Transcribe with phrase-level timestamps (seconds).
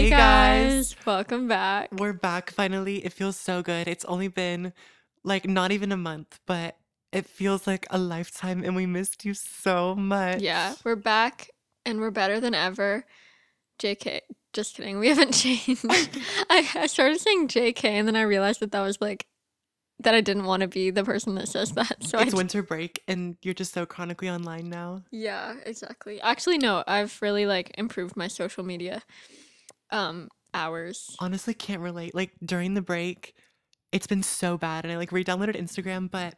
[0.00, 0.96] Hey, guys.
[1.04, 1.90] welcome back.
[1.92, 3.04] We're back finally.
[3.04, 3.86] It feels so good.
[3.86, 4.72] It's only been
[5.24, 6.78] like not even a month, but
[7.12, 10.40] it feels like a lifetime and we missed you so much.
[10.40, 11.50] Yeah, we're back
[11.84, 13.04] and we're better than ever.
[13.78, 14.20] JK,
[14.54, 14.98] just kidding.
[14.98, 15.84] We haven't changed.
[15.90, 19.26] I, I started saying JK and then I realized that that was like
[19.98, 22.02] that I didn't want to be the person that says that.
[22.04, 25.02] So it's I winter break and you're just so chronically online now.
[25.10, 26.22] Yeah, exactly.
[26.22, 29.02] Actually, no, I've really like improved my social media
[29.92, 31.16] um hours.
[31.20, 32.14] Honestly, can't relate.
[32.14, 33.34] Like during the break,
[33.92, 36.34] it's been so bad and I like re-downloaded Instagram, but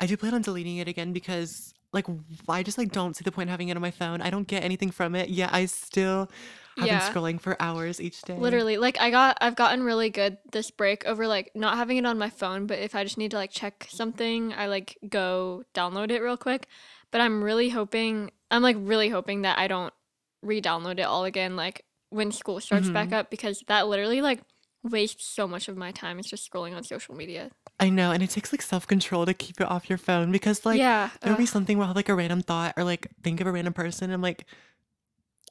[0.00, 2.06] I do plan on deleting it again because like
[2.48, 4.20] I just like don't see the point of having it on my phone.
[4.22, 5.28] I don't get anything from it.
[5.28, 6.30] Yeah, I still
[6.78, 7.00] have Yeah.
[7.00, 8.34] been scrolling for hours each day.
[8.38, 12.06] Literally, like I got I've gotten really good this break over like not having it
[12.06, 15.64] on my phone, but if I just need to like check something, I like go
[15.74, 16.66] download it real quick.
[17.10, 19.92] But I'm really hoping I'm like really hoping that I don't
[20.42, 23.14] re-download it all again like when school starts back Mhm.
[23.14, 24.40] up because that literally like
[24.84, 26.18] wastes so much of my time.
[26.18, 27.50] It's just scrolling on social media.
[27.78, 30.78] I know, and it takes like self-control to keep it off your phone because like
[30.78, 31.10] yeah.
[31.20, 33.52] there'll be something where I'll have like a random thought or like think of a
[33.52, 34.10] random person.
[34.12, 34.44] I'm like,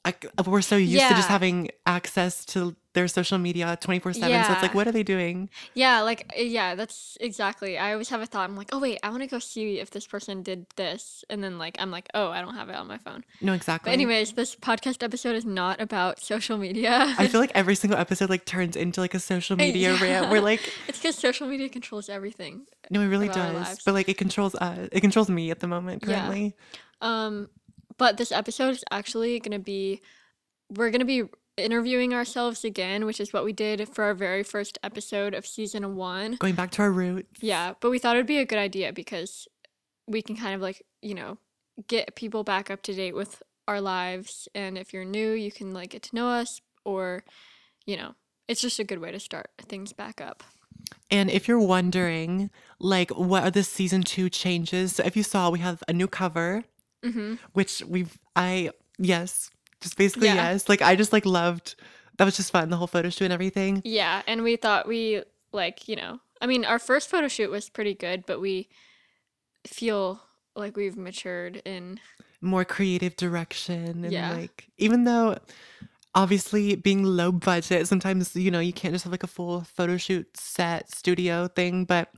[0.04, 0.14] I,
[0.46, 4.44] we're so used to just having access to their social media 24 7.
[4.44, 5.48] So it's like, what are they doing?
[5.74, 7.78] Yeah, like uh, yeah, that's exactly.
[7.78, 8.48] I always have a thought.
[8.50, 11.42] I'm like, oh wait, I want to go see if this person did this, and
[11.42, 13.24] then like I'm like, oh, I don't have it on my phone.
[13.40, 17.14] No, exactly But anyways, this podcast episode is not about social media.
[17.18, 20.30] I feel like every single episode like turns into like a social media rant.
[20.30, 22.66] We're like, it's because social media controls everything.
[22.90, 23.80] no, it really does.
[23.84, 24.88] But like it controls us.
[24.92, 26.20] It controls me at the moment Yeah.
[26.20, 26.54] currently.
[27.00, 27.48] Um,
[27.98, 30.00] but this episode is actually gonna be,
[30.70, 31.24] we're gonna be
[31.56, 35.96] interviewing ourselves again, which is what we did for our very first episode of season
[35.96, 36.36] one.
[36.36, 37.42] Going back to our roots.
[37.42, 39.46] Yeah, but we thought it'd be a good idea because
[40.06, 41.38] we can kind of like, you know,
[41.86, 44.48] get people back up to date with our lives.
[44.54, 47.24] And if you're new, you can like get to know us or,
[47.86, 48.14] you know,
[48.48, 50.42] it's just a good way to start things back up.
[51.10, 52.50] And if you're wondering,
[52.80, 54.96] like, what are the season two changes?
[54.96, 56.64] So if you saw, we have a new cover.
[57.04, 57.34] Mm-hmm.
[57.52, 59.50] which we've I yes,
[59.82, 60.34] just basically Yeah.
[60.52, 60.68] yes.
[60.68, 61.74] Like I just like loved
[62.18, 63.80] that was just fun, the whole photo shoot and everything.
[63.84, 65.22] Yeah, and we thought we
[65.52, 68.68] like, you know, I mean, our first photo shoot was pretty good, but we
[69.66, 70.20] feel
[70.54, 72.00] like we've matured in
[72.40, 74.32] More creative direction and Yeah.
[74.32, 75.38] like even though
[76.14, 79.96] obviously being low budget, sometimes you know, you can't just have like a full photo
[79.96, 82.12] shoot set studio thing, but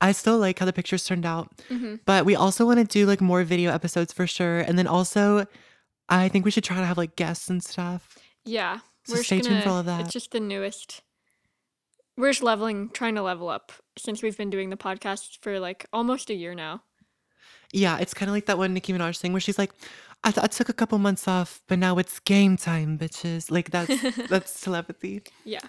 [0.00, 1.50] I still like how the pictures turned out.
[1.68, 2.00] Mhm.
[2.04, 4.58] But we also want to do like more video episodes for sure.
[4.60, 5.46] And then also
[6.12, 8.16] I think we should try to have like guests and stuff.
[8.44, 8.78] yeah.
[9.04, 10.00] So just stay tuned for gonna- all of that.
[10.02, 11.02] It's just the newest.
[12.16, 15.86] We're just leveling, trying to level up since we've been doing the podcast for like
[15.92, 16.82] almost a year now.
[17.72, 19.72] Yeah, it's kind of like that one Nicki Minaj thing where she's like,
[20.22, 23.50] I, th- I took a couple months off, but now it's game time, bitches.
[23.50, 25.22] Like that's that's telepathy.
[25.44, 25.60] Yeah.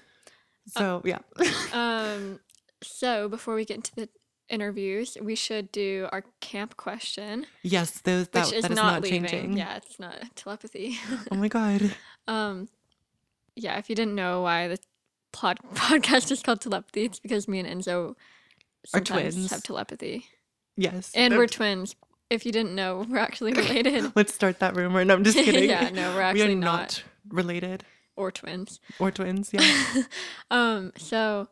[0.67, 1.19] So yeah,
[1.73, 2.39] Um.
[2.83, 4.09] So before we get into the
[4.49, 9.01] interviews, we should do our camp question, yes, those that, which is that is not,
[9.01, 9.57] not changing.
[9.57, 10.97] Yeah, it's not telepathy.
[11.31, 11.95] Oh my god.
[12.25, 12.69] Um,
[13.55, 14.77] yeah, if you didn't know why the
[15.33, 18.15] pod- podcast is called telepathy, it's because me and Enzo Are
[18.85, 19.51] sometimes twins.
[19.51, 20.25] have telepathy,
[20.77, 21.11] Yes.
[21.13, 21.95] and we're twins.
[22.29, 24.13] If you didn't know, we're actually related.
[24.15, 25.03] Let's start that rumor.
[25.03, 25.69] No, I'm just kidding.
[25.69, 27.83] yeah, no, we're we actually are not, not related
[28.15, 28.79] or twins.
[28.99, 29.49] or twins.
[29.51, 30.03] Yeah.
[30.49, 31.49] um, so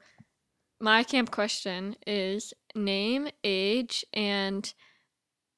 [0.81, 4.74] my camp question is name, age, and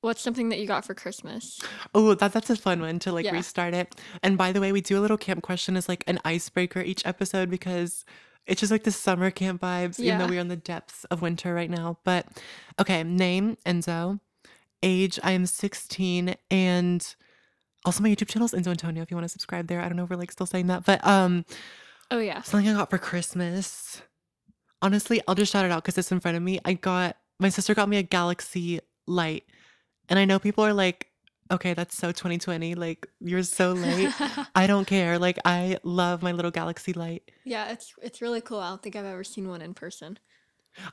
[0.01, 1.59] what's something that you got for Christmas?
[1.95, 3.31] oh, that that's a fun one to like Yeah.
[3.33, 3.95] restart it.
[4.21, 7.05] And by the way, we do a little camp question as like an icebreaker each
[7.05, 8.03] episode because
[8.45, 11.53] it's just like the summer camp vibes, even though we're in the depths of winter
[11.53, 11.99] right now.
[12.03, 12.27] But
[12.79, 14.19] okay, name Enzo,
[14.81, 17.15] age I am 16, and
[17.85, 19.01] also my YouTube channel is Enzo Antonio.
[19.01, 20.83] If you want to subscribe there, I don't know if we're like still saying that,
[20.83, 21.45] but um,
[22.11, 24.01] Oh yeah, something I got for Christmas.
[24.83, 26.59] Honestly, I'll just shout it out because it's in front of me.
[26.65, 29.45] I got my sister got me a Galaxy Light,
[30.09, 31.07] and I know people are like,
[31.49, 32.75] "Okay, that's so 2020.
[32.75, 34.11] Like you're so late."
[34.55, 35.17] I don't care.
[35.17, 37.31] Like I love my little Galaxy Light.
[37.45, 38.59] yeah, it's it's really cool.
[38.59, 40.19] I don't think I've ever seen one in person.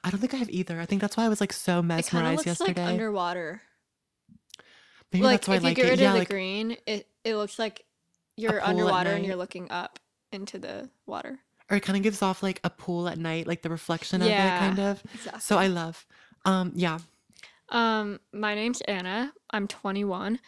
[0.05, 0.79] I don't think I have either.
[0.81, 2.83] I think that's why I was like so mesmerized It kind of mesmerized looks yesterday.
[2.85, 3.63] like underwater.
[5.13, 5.91] Maybe like that's why if I like you get it.
[5.93, 7.85] rid Yeah, of the like green, it it looks like
[8.37, 9.99] you're underwater and you're looking up
[10.33, 11.41] into the water.
[11.71, 14.29] Or it kind of gives off like a pool at night, like the reflection of
[14.29, 15.03] it, kind of.
[15.15, 15.41] Exactly.
[15.41, 16.05] So I love.
[16.45, 16.99] Um, yeah.
[17.69, 19.33] Um, my name's Anna.
[19.51, 20.41] I'm 21.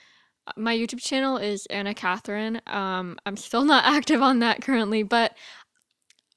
[0.46, 2.60] Uh, My YouTube channel is Anna Catherine.
[2.66, 5.36] Um, I'm still not active on that currently, but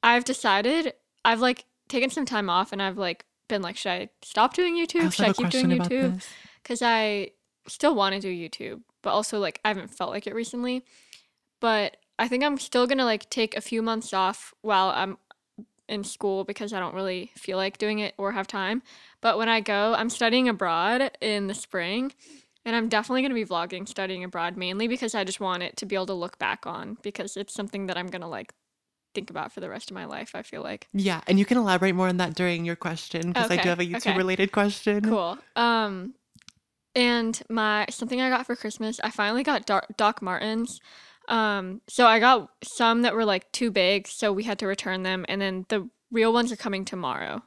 [0.04, 0.94] I've decided
[1.24, 4.76] I've like taken some time off and I've like been like, should I stop doing
[4.76, 5.06] I YouTube?
[5.06, 6.24] also Should I keep doing YouTube?
[6.62, 7.32] Because I
[7.68, 10.84] still want to do YouTube, but also like I haven't felt like it recently.
[11.60, 15.18] But I think I'm still gonna like take a few months off while I'm
[15.88, 18.82] in school because I don't really feel like doing it or have time.
[19.22, 22.14] But when I go, I'm studying abroad in the spring.
[22.68, 25.78] And I'm definitely going to be vlogging studying abroad mainly because I just want it
[25.78, 28.54] to be able to look back on because it's something that I'm going to like
[29.14, 30.88] think about for the rest of my life, I feel like.
[30.92, 33.80] Yeah, and you can elaborate more on that during your question because I do have
[33.80, 34.18] a YouTube okay.
[34.18, 35.02] related question.
[35.04, 35.38] Cool.
[35.56, 36.16] Um
[36.96, 40.80] and my something I got for Christmas, I finally got Doc, Doc Martens.
[41.28, 45.04] Um so I got some that were like too big, so we had to return
[45.04, 47.44] them and then the real ones are coming tomorrow.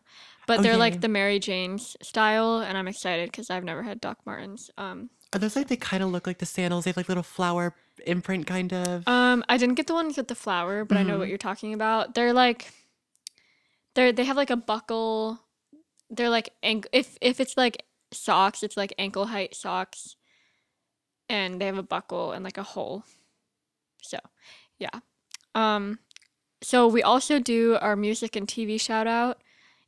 [0.47, 4.19] But they're like the Mary Jane's style and I'm excited cuz I've never had Doc
[4.25, 4.71] Martens.
[4.77, 6.85] Um Are those like they kind of look like the sandals?
[6.85, 7.75] They have like little flower
[8.07, 9.07] imprint, kind of.
[9.07, 11.75] um I didn't get the ones with the flower, but I know what you're talking
[11.75, 12.15] about.
[12.15, 12.73] They're like
[13.95, 15.41] they're they have like a buckle.
[16.11, 20.17] They're like ankle if if it's like socks, it's like ankle height socks.
[21.29, 23.05] And they have a buckle and like a hole.
[24.09, 24.19] So,
[24.79, 25.01] yeah.
[25.55, 25.99] Um
[26.63, 29.43] so we also do our music and TV shout out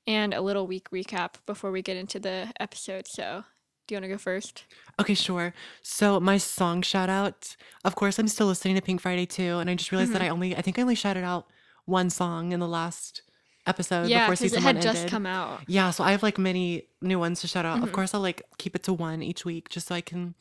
[0.07, 3.07] and a little week recap before we get into the episode.
[3.09, 3.45] So,
[3.87, 4.65] do you want to go first?
[5.01, 5.53] Okay, sure.
[5.83, 9.69] So my song shout out, of course, I'm still listening to Pink Friday 2, and
[9.69, 10.27] I just realized that Mhm.
[10.27, 11.49] I only, I think I only shouted out
[11.87, 13.23] one song in the last
[13.67, 15.11] episode yeah, before because it season had one just ended.
[15.11, 15.61] come out.
[15.67, 17.83] Yeah, so I have like many new ones to shout out.
[17.83, 17.93] Of Mhm.
[17.93, 20.35] course, I'll like keep it to one each week just so I can.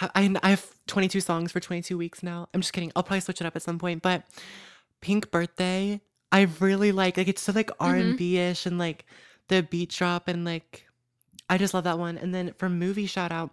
[0.00, 2.48] I I have 22 songs for 22 weeks now.
[2.54, 2.92] I'm just kidding.
[2.96, 4.24] I'll probably switch it up at some point, but
[5.00, 6.00] Pink Birthday,
[6.32, 7.16] I really like.
[7.16, 8.10] Like it's so like Mm-hmm.
[8.10, 9.04] R&B ish and like
[9.48, 10.86] the beat drop and like
[11.48, 12.16] I just love that one.
[12.18, 13.50] And then for movie shout out,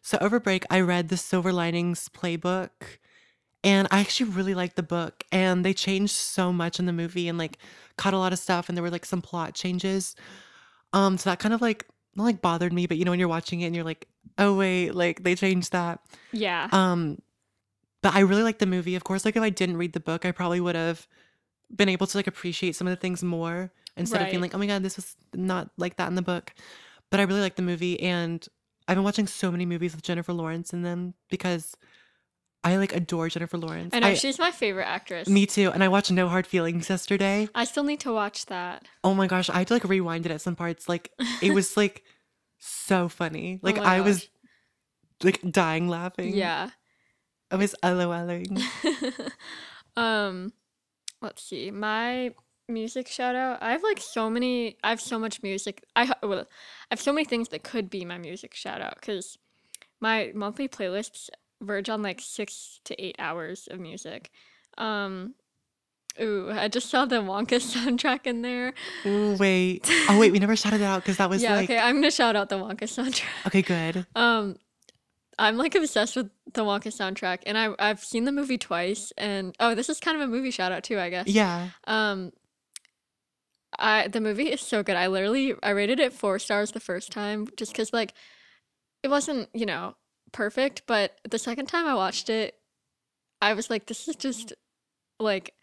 [0.00, 2.70] so over break I read the Silver Linings Playbook.
[3.64, 7.28] And I actually really liked the book, and they changed so much in the movie,
[7.28, 7.58] and like
[7.96, 10.16] cut a lot of stuff, and there were like some plot changes.
[10.92, 11.86] Um, so that kind of like
[12.16, 14.06] not like bothered me, but you know when you're watching it and you're like,
[14.38, 16.00] oh wait, like they changed that.
[16.32, 16.68] Yeah.
[16.72, 17.20] Um,
[18.02, 18.96] but I really like the movie.
[18.96, 21.06] Of course, like if I didn't read the book, I probably would have
[21.74, 24.58] been able to like appreciate some of the things more instead of being like, oh
[24.58, 26.52] my god, this was not like that in the book.
[27.10, 28.46] But I really like the movie, and
[28.88, 31.76] I've been watching so many movies with Jennifer Lawrence in them because
[32.64, 33.92] I like adore Jennifer Lawrence.
[33.92, 35.28] I know she's my favorite actress.
[35.28, 35.70] me too.
[35.72, 37.48] And I watched No Hard Feelings yesterday.
[37.54, 38.86] I still need to watch that.
[39.02, 40.88] Oh my gosh, I had to like rewind it at some parts.
[40.88, 41.10] Like
[41.42, 42.04] it was like
[42.58, 43.58] so funny.
[43.62, 44.28] Like Oh I was
[45.22, 46.34] like dying laughing.
[46.36, 46.70] Yeah.
[47.50, 48.62] I was LOLing.
[49.96, 50.52] um
[51.20, 51.70] let's see.
[51.70, 52.32] My
[52.68, 53.60] music shout out.
[53.60, 55.84] I have like so many I have so much music.
[55.96, 56.44] I well, I
[56.90, 59.36] have so many things that could be my music shout out cuz
[60.00, 61.28] my monthly playlists
[61.62, 64.30] verge on like 6 to 8 hours of music.
[64.78, 65.34] Um
[66.20, 68.74] Ooh, I just saw the Wonka soundtrack in there.
[69.06, 69.88] Ooh, wait.
[70.08, 72.10] Oh wait, we never shouted it out because that was yeah, like okay, I'm gonna
[72.10, 73.46] shout out the Wonka soundtrack.
[73.46, 74.06] okay, good.
[74.16, 74.56] Um,
[75.38, 79.12] I'm like obsessed with the Wonka soundtrack, and I I've seen the movie twice.
[79.16, 81.26] And oh, this is kind of a movie shout out too, I guess.
[81.28, 81.70] Yeah.
[81.86, 82.32] Um,
[83.78, 84.96] I the movie is so good.
[84.96, 88.12] I literally I rated it four stars the first time just because like
[89.02, 89.96] it wasn't you know
[90.32, 92.54] perfect, but the second time I watched it,
[93.40, 94.52] I was like, this is just
[95.20, 95.54] like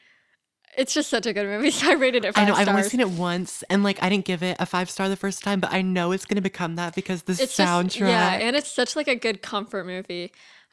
[0.77, 1.71] it's just such a good movie.
[1.79, 2.53] So I rated it I know.
[2.53, 2.67] stars.
[2.67, 5.15] I've only seen it once, and like I didn't give it a five star the
[5.15, 7.83] first time, but I know it's gonna become that because the it's soundtrack.
[7.83, 10.31] just yeah, and it's such like a good comfort movie.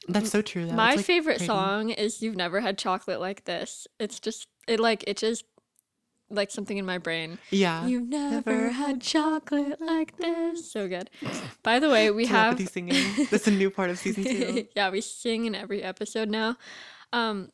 [0.08, 0.66] That's so true.
[0.66, 0.74] Though.
[0.74, 5.04] My like, favorite song is "You've Never Had Chocolate Like This." It's just it like
[5.06, 5.44] it just
[6.30, 7.38] like something in my brain.
[7.50, 7.86] Yeah.
[7.86, 10.70] You've never had chocolate like this.
[10.70, 11.10] So good.
[11.62, 13.26] By the way, we have Telepathy singing.
[13.30, 14.66] That's a new part of season two.
[14.76, 16.56] yeah, we sing in every episode now.
[17.12, 17.50] Um,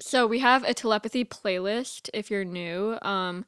[0.00, 2.98] so we have a telepathy playlist if you're new.
[3.02, 3.44] Um,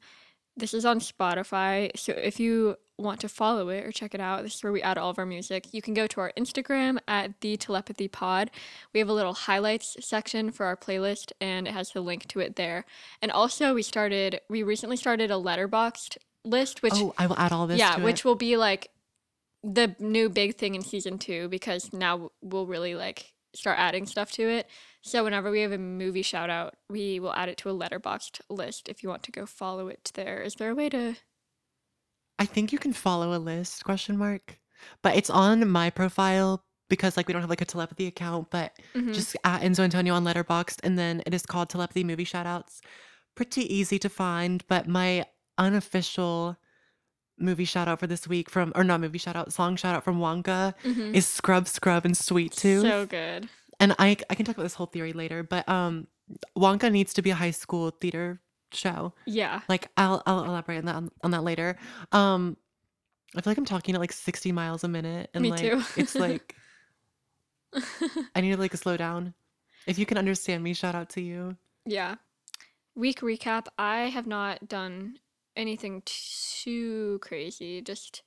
[0.57, 1.95] this is on Spotify.
[1.95, 4.81] So if you want to follow it or check it out, this is where we
[4.81, 5.67] add all of our music.
[5.71, 8.49] You can go to our Instagram at the telepathy pod.
[8.93, 12.39] We have a little highlights section for our playlist and it has the link to
[12.39, 12.85] it there.
[13.21, 17.51] And also we started we recently started a Letterboxd list, which oh, I will add
[17.51, 17.77] all this.
[17.77, 18.25] yeah, which it.
[18.25, 18.89] will be like
[19.63, 24.31] the new big thing in season two because now we'll really like start adding stuff
[24.33, 24.67] to it.
[25.07, 28.41] So whenever we have a movie shout out, we will add it to a Letterboxd
[28.49, 30.41] list if you want to go follow it there.
[30.41, 31.15] Is there a way to
[32.39, 34.59] I think you can follow a list question mark,
[35.01, 38.77] but it's on my profile because like we don't have like a telepathy account, but
[38.93, 39.13] Mhm.
[39.13, 42.79] just at Enzo Antonio on Letterboxd, and then it is called Telepathy Movie Shoutouts.
[43.35, 45.25] Pretty easy to find, but my
[45.57, 46.57] unofficial
[47.39, 50.03] movie shout out for this week from or not movie shout out song shout out
[50.03, 51.13] from Wonka Mhm.
[51.15, 52.81] is Scrub Scrub and Sweet Tooth.
[52.83, 53.47] so good?
[53.79, 56.07] And I I can talk about this whole theory later, but um
[56.57, 58.41] Wonka needs to be a high school theater
[58.73, 59.13] show.
[59.25, 59.61] Yeah.
[59.69, 61.77] Like I'll I'll elaborate on that on, on that later.
[62.11, 62.57] Um
[63.35, 65.81] I feel like I'm talking at like 60 miles a minute and Me like too.
[65.95, 66.55] it's like
[68.35, 69.33] I need to like slow down.
[69.85, 71.57] If you can understand me, shout out to you.
[71.85, 72.15] yeah.
[72.95, 73.67] Week recap.
[73.77, 75.19] I have not done
[75.55, 77.79] anything too crazy.
[77.81, 78.23] Just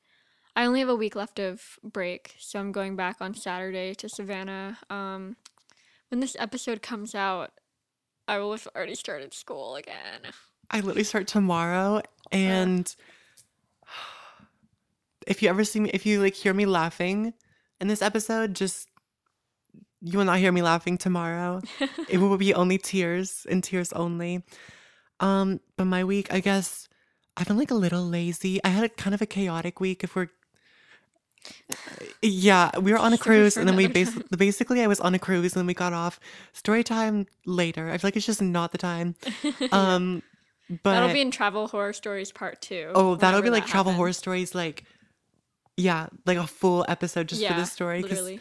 [0.56, 4.08] I only have a week left of break, so I'm going back on Saturday to
[4.08, 4.78] Savannah.
[4.88, 5.36] Um,
[6.08, 7.52] when this episode comes out,
[8.26, 10.20] I will have already started school again.
[10.70, 12.94] I literally start tomorrow and
[15.26, 17.34] if you ever see me if you like hear me laughing
[17.80, 18.88] in this episode, just
[20.00, 21.60] you will not hear me laughing tomorrow.
[22.08, 24.44] it will be only tears and tears only.
[25.20, 26.88] Um, but my week, I guess
[27.36, 28.62] I've been like a little lazy.
[28.64, 30.30] I had a kind of a chaotic week if we're
[32.22, 35.18] yeah, we were on a cruise and then we basically basically I was on a
[35.18, 36.20] cruise and then we got off.
[36.52, 37.88] Story time later.
[37.90, 39.14] I feel like it's just not the time.
[39.72, 40.22] Um
[40.82, 42.92] but That'll be in Travel Horror Stories Part 2.
[42.94, 44.84] oh, that'll be like that travel horror stories like
[45.76, 48.40] yeah, like a full episode just for Yeah, this story 'cause literally.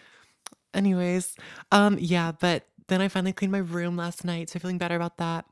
[0.74, 1.36] anyways,
[1.72, 4.96] um yeah, but then I finally cleaned my room last night, so I'm feeling better
[4.96, 5.46] about that.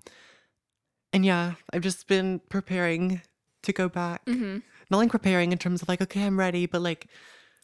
[1.13, 3.21] And yeah, I've just been preparing
[3.63, 4.21] to go back.
[4.25, 4.57] hmm
[4.89, 7.07] Not like preparing in terms of like, okay, I'm ready, but like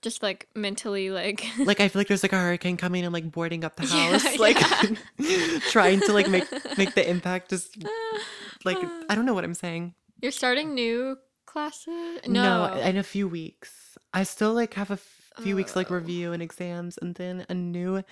[0.03, 1.43] Just like mentally, like.
[1.57, 4.11] like I feel like there's like a hurricane coming and like boarding up the Yeah,
[4.19, 4.59] house, like
[5.17, 5.59] yeah.
[5.71, 6.45] trying to like make
[6.77, 7.75] make the impact just
[8.65, 8.89] like uh.
[9.09, 9.95] I don't know what I'm saying.
[10.21, 12.19] You're starting new classes?
[12.27, 12.81] No, No.
[12.81, 13.97] in a few weeks.
[14.13, 15.95] I still like have a f- few weeks like Oh.
[15.95, 18.03] review and exams and then a new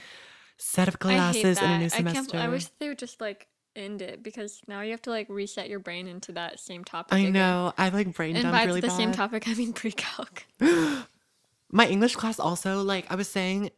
[0.58, 1.96] set of classes and a new that.
[1.96, 2.38] I semester.
[2.38, 5.70] I wish they would just like end it because now you have to like reset
[5.70, 7.14] your brain into that same topic.
[7.14, 7.34] I again.
[7.34, 7.74] know.
[7.78, 10.46] I like brain And dumped by really the same topic, I mean pre-calc.
[11.72, 13.72] My English class also, like I was saying,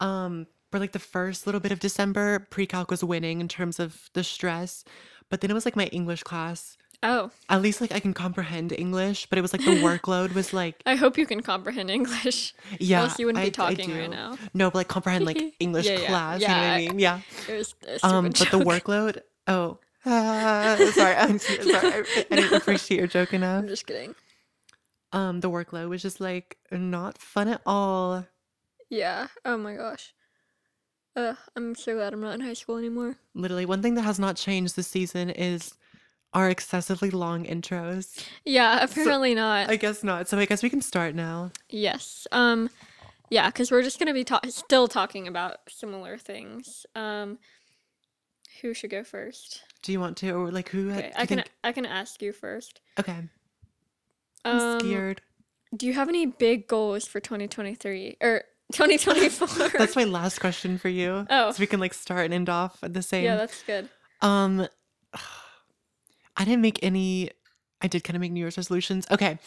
[0.00, 4.10] um, for like the first little bit of December, pre-calc was winning in terms of
[4.14, 4.84] the stress.
[5.30, 6.76] But then it was like my English class.
[7.02, 10.52] Oh, At least like I can comprehend English, but it was like the workload was
[10.54, 12.54] like, I hope you can comprehend English.
[12.80, 14.36] yeah, else you wouldn't I, be talking right now.
[14.54, 16.40] No, but like comprehend like English Yeah, yeah, class.
[16.40, 16.98] You know what I I- mean?
[16.98, 17.20] Yeah.
[17.48, 19.20] It was Um, but the workload.
[19.46, 21.14] Oh, ah, sorry.
[21.16, 21.92] I'm so- sorry.
[21.92, 23.62] I, I didn't appreciate your joke enough.
[23.62, 24.14] I'm just kidding.
[25.14, 28.26] Um, the workload was just like not fun at all.
[28.90, 29.28] Yeah.
[29.44, 30.12] Oh my gosh.
[31.16, 33.16] Uh, I'm so glad I'm not in high school anymore.
[33.34, 35.74] Literally, one thing that has not changed this season is
[36.32, 38.24] our excessively long intros.
[38.44, 39.70] Yeah, apparently not.
[39.70, 40.28] I guess not.
[40.28, 41.52] So I guess we can start now.
[41.70, 42.26] Yes.
[42.32, 42.68] Um
[43.30, 46.84] yeah, cuz we're just going to be ta- still talking about similar things.
[46.96, 47.38] Um
[48.60, 49.62] who should go first?
[49.82, 50.90] Do you want to, or like who?
[50.90, 52.80] Okay, I can think- I can ask you first.
[52.98, 53.28] Okay,
[54.44, 55.22] I'm Um scared.
[55.76, 59.68] do you have any big goals for 2023 or 2024?
[59.78, 61.26] That's my last question for you.
[61.30, 61.50] Oh.
[61.52, 63.24] so we can like start and end off at the same.
[63.24, 63.88] Yeah, that's good.
[64.22, 64.66] Um,
[66.36, 67.30] I didn't make any.
[67.80, 69.06] I did kind of make New Year's resolutions.
[69.10, 69.38] Okay.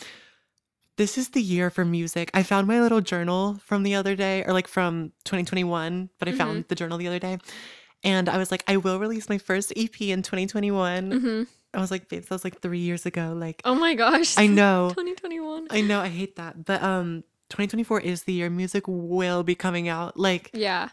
[0.97, 2.31] This is the year for music.
[2.33, 6.31] I found my little journal from the other day, or like from 2021, but I
[6.31, 6.37] Mhm.
[6.37, 7.37] found the journal the other day.
[8.03, 11.11] And I was like, I will release my first EP in 2021.
[11.11, 11.47] Mhm.
[11.73, 13.33] I was like, babes, that was like three years ago.
[13.37, 14.37] Like, Oh my gosh.
[14.37, 14.89] I know.
[14.95, 15.67] 2021.
[15.69, 16.65] I know, I hate that.
[16.65, 20.17] But um 2024 is the year music will be coming out.
[20.17, 20.89] Like, Yeah.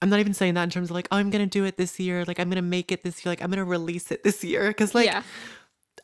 [0.00, 1.98] I'm not even saying that in terms of like, oh, I'm gonna do it this
[1.98, 2.24] year.
[2.24, 3.32] Like, I'm gonna make it this year.
[3.32, 4.72] Like, I'm gonna release it this year.
[4.72, 5.22] Cause like, yeah.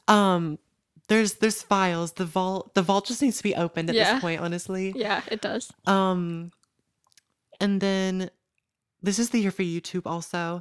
[0.09, 0.59] um,
[1.09, 2.13] there's there's files.
[2.13, 4.15] The vault the vault just needs to be opened at Yeah.
[4.15, 4.93] this point, honestly.
[4.97, 5.71] Yeah, it does.
[5.87, 6.51] Um,
[7.61, 8.31] and then
[9.03, 10.61] this is the year for YouTube also.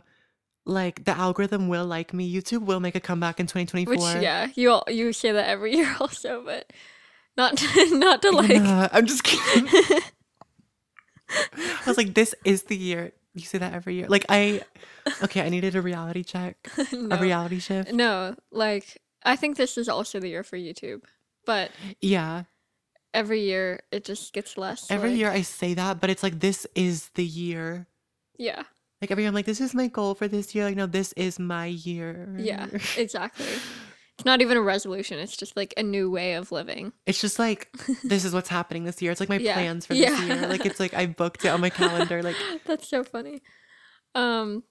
[0.65, 2.33] Like the algorithm will like me.
[2.33, 3.93] YouTube will make a comeback in 2024.
[3.93, 6.71] Which yeah, you all, you say that every year also, but
[7.35, 9.67] not not to like Nah, I'm just kidding.
[11.29, 13.11] I was like, this is the year.
[13.33, 14.07] You say that every year.
[14.07, 14.61] Like I,
[15.23, 17.15] okay, I needed a reality check, no.
[17.15, 17.91] a reality shift.
[17.91, 21.01] No, like I think this is also the year for YouTube,
[21.45, 22.43] but Yeah,
[23.13, 24.89] every year it just gets less.
[24.91, 27.87] every like- year I say that, but it's like this is the year.
[28.37, 28.63] Yeah,
[29.03, 30.63] Like every year, I'm like, this is my goal for this year.
[30.63, 32.33] Like, no, this is my year.
[32.39, 32.67] yeah,
[32.97, 33.45] exactly.
[34.15, 35.19] It's not even a resolution.
[35.19, 36.93] It's just like a new way of living.
[37.05, 37.67] It's just like
[38.05, 39.11] this is what's happening this year.
[39.11, 39.55] It's like my Yeah.
[39.55, 40.23] plans for this Yeah.
[40.25, 40.47] year.
[40.47, 42.23] Like it's like I booked it on my calendar.
[42.23, 43.41] Like That's so funny.
[44.15, 44.63] Um,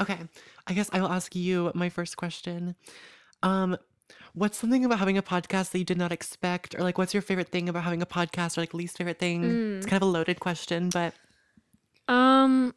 [0.00, 0.20] okay,
[0.68, 2.76] I guess I will ask you my first question.
[3.42, 3.76] Um,
[4.34, 7.22] what's something about having a podcast that you did not expect, or like what's your
[7.22, 9.42] favorite thing about having a podcast, or like least favorite thing?
[9.78, 9.90] It's Mm.
[9.90, 11.14] kind of a loaded question, but
[12.06, 12.74] um,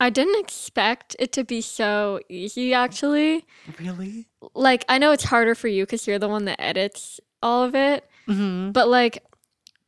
[0.00, 2.72] I didn't expect it to be so easy.
[2.72, 3.44] Actually,
[3.78, 7.62] really, like I know it's harder for you because you're the one that edits all
[7.64, 9.24] of it, hmm but like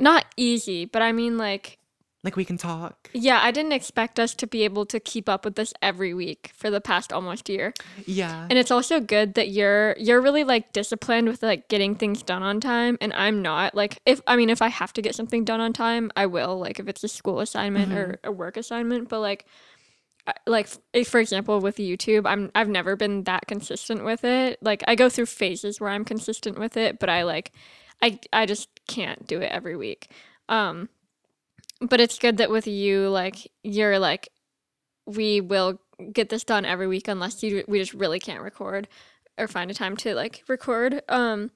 [0.01, 0.85] not easy.
[0.85, 1.79] But I mean, like
[2.25, 3.09] like we can talk.
[3.15, 6.53] Yeah, I didn't expect us to be able to keep up with this every week
[6.55, 7.73] for the past almost year.
[8.05, 12.23] Yeah, And it's also good that you're you're really like disciplined with like getting things
[12.23, 13.75] done on time and I'm not.
[13.75, 16.59] Like if I mean if I have to get something done on time, I will,
[16.59, 19.47] like if it's a school assignment or a work assignment, but like
[20.47, 20.69] like
[21.05, 24.59] for example with YouTube, I'm I've never been that consistent with it.
[24.63, 27.53] Like I go through phases where I'm consistent with it, but I like
[28.03, 30.11] I I just can't do it every week.
[30.49, 30.89] Um
[31.81, 34.29] but it's good that with you like you're like
[35.07, 35.81] we will
[36.13, 38.89] get this done every week unless you we just really can't record
[39.39, 41.03] or find a time to like record.
[41.09, 41.51] Um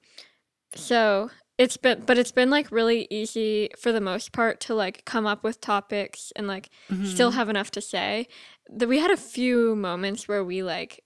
[0.75, 5.05] so it's been but it's been like really easy for the most part to like
[5.05, 6.69] come up with topics and like
[7.03, 7.35] still Mhm.
[7.35, 8.27] have enough to say.
[8.69, 11.03] That we had a few moments where we like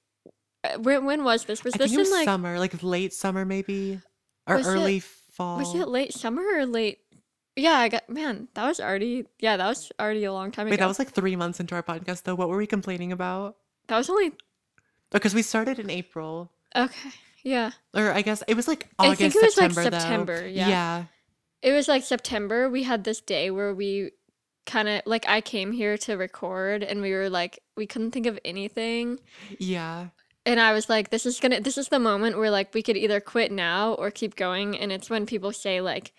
[0.63, 1.63] uh, when when was this?
[1.63, 4.01] Was I this it was in like summer, like late summer maybe,
[4.48, 5.03] or early it-
[5.39, 7.00] early was it late summer or late
[7.56, 10.74] Yeah, I got man, that was already yeah, that was already a long time Wait,
[10.75, 10.84] ago.
[10.84, 12.36] that was like three months into our podcast though.
[12.36, 13.58] What were we complaining about?
[13.88, 14.32] that was only
[15.12, 17.10] Because we started in April, okay.
[17.43, 17.72] Yeah.
[17.96, 20.48] or I guess it was like I think it was, like, September, though.
[20.48, 20.67] Yeah.
[20.67, 21.03] Yeah.
[21.62, 22.69] It was like September.
[22.69, 24.12] We had this day where we
[24.65, 28.25] kind of like I came here to record and we were like we couldn't think
[28.27, 29.19] of anything.
[29.60, 30.08] Yeah.
[30.46, 32.81] And I was like this is going to this is the moment where like we
[32.84, 36.13] could either quit now or keep going and it's when people say like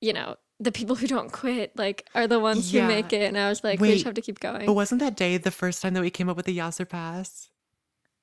[0.00, 2.82] you know, the people who don't quit like are the ones Yeah.
[2.82, 4.66] who make it and I was like we just have to keep going.
[4.66, 7.50] But wasn't that day the first time that we came up with the Yasser Pass?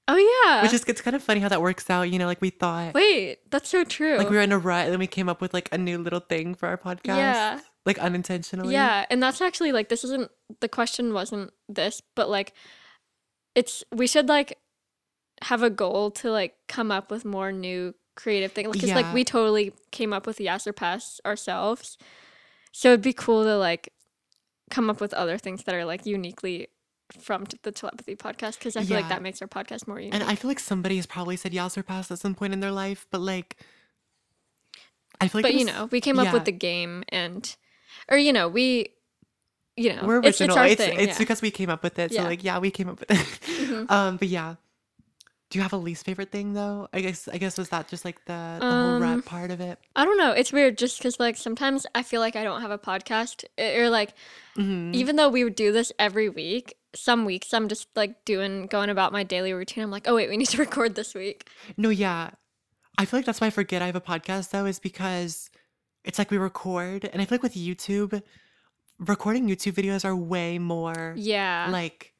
[0.07, 0.61] Oh yeah.
[0.63, 2.03] Which is it's kind of funny how that works out.
[2.03, 4.17] You know, like we thought Wait, that's so true.
[4.17, 5.97] like we were in a rut and then we came up with like a new
[5.97, 7.05] little thing for our podcast.
[7.17, 7.59] Yeah.
[7.85, 8.73] Like unintentionally.
[8.73, 10.31] Yeah, and that's actually like this isn't
[10.61, 12.53] the question wasn't this, but like
[13.55, 14.57] it's we should like
[15.41, 19.13] have a goal to like come up with more new creative things because like Yeah.
[19.13, 21.97] we totally came up with the Yasser Pass ourselves.
[22.71, 23.89] So it'd be cool to like
[24.69, 26.69] come up with other things that are like uniquely
[27.19, 30.13] from the telepathy podcast because I feel like that makes our podcast more unique.
[30.15, 32.71] And I feel like somebody has probably said Yasser Pass at some point in their
[32.71, 33.57] life, but like
[35.21, 37.55] I feel like but it you know, we came up with the game and
[38.09, 38.87] or you know, we
[39.75, 40.55] you know, we're original.
[40.55, 40.99] it's our It's thing.
[40.99, 41.17] it's yeah.
[41.17, 42.11] because we came up with it.
[42.11, 42.27] So Yeah.
[42.27, 43.17] like yeah, we came up with it.
[43.17, 43.91] Mhm.
[43.91, 44.55] um, but yeah.
[45.49, 46.87] Do you have a least favorite thing though?
[46.93, 49.61] I guess I guess was that just like the, the whole Um, rap part of
[49.61, 49.77] it?
[49.95, 50.31] I don't know.
[50.31, 53.45] It's weird just because, like, sometimes I feel like I don't have a podcast.
[53.59, 54.15] eh, Or, like,
[54.57, 54.95] Mhm.
[54.95, 58.89] even though we would do this every week, some weeks I'm just, like, doing, going
[58.89, 59.83] about my daily routine.
[59.83, 61.49] I'm like, oh, wait, we need to record this week.
[61.77, 62.31] No, yeah.
[62.97, 65.49] I feel like that's why I forget I have a podcast though, is because
[66.03, 68.21] it's like we record, and I feel like with YouTube,
[68.99, 71.67] recording YouTube videos are way more Yeah.
[71.71, 72.11] like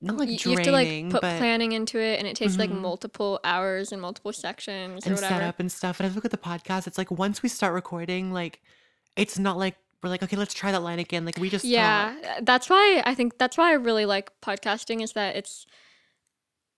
[0.00, 2.36] not like Y- draining, you have to, like, put but planning into it, and it
[2.36, 2.80] takes, like, Mhm.
[2.80, 5.34] multiple hours and multiple sections or and whatever.
[5.34, 5.98] setup and stuff.
[5.98, 8.62] And I look at the podcast, it's like once we start recording, like
[9.16, 11.24] it's not like we're like, okay, let's try that line again.
[11.24, 12.16] Like we just Yeah.
[12.24, 15.66] uh, That's why I think that's why I really like podcasting is that it's,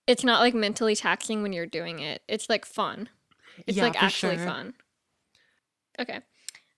[0.07, 2.23] it's not, like, mentally taxing when you're doing it.
[2.27, 3.09] It's, like, fun.
[3.67, 4.47] It's Yeah, like for actually sure.
[4.47, 4.75] fun.
[5.99, 6.21] Okay.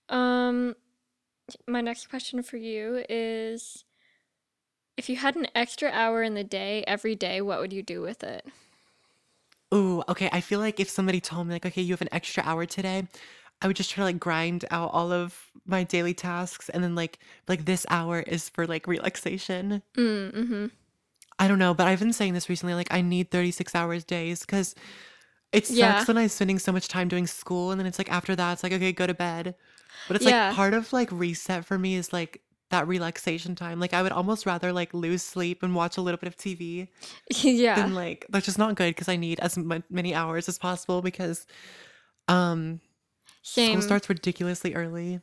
[0.09, 0.75] Um
[1.67, 3.83] my next question for you is
[4.97, 8.01] if you had an extra hour in the day every day, what would you do
[8.01, 8.45] with it?
[9.73, 10.29] Ooh, okay.
[10.31, 13.07] I feel like if somebody told me like, okay, you have an extra hour today,
[13.63, 16.95] I would just try to like grind out all of my daily tasks and then
[16.95, 19.81] like like this hour is for like relaxation.
[19.97, 20.71] Mm, mhm.
[21.39, 22.75] I don't know, but I've been saying this recently.
[22.75, 24.75] Like, I need 36 hours days because
[25.51, 26.03] it sucks Yeah.
[26.05, 27.71] when I'm spending so much time doing school.
[27.71, 29.55] And then it's like, after that, it's like, okay, go to bed.
[30.07, 30.47] But it's Yeah.
[30.49, 33.79] like part of like reset for me is like that relaxation time.
[33.79, 36.87] Like, I would almost rather like lose sleep and watch a little bit of TV
[37.41, 37.75] yeah.
[37.75, 41.01] than like, that's just not good because I need as mu- many hours as possible
[41.01, 41.47] because
[42.27, 42.79] um
[43.43, 43.73] Same.
[43.73, 45.19] school starts ridiculously early.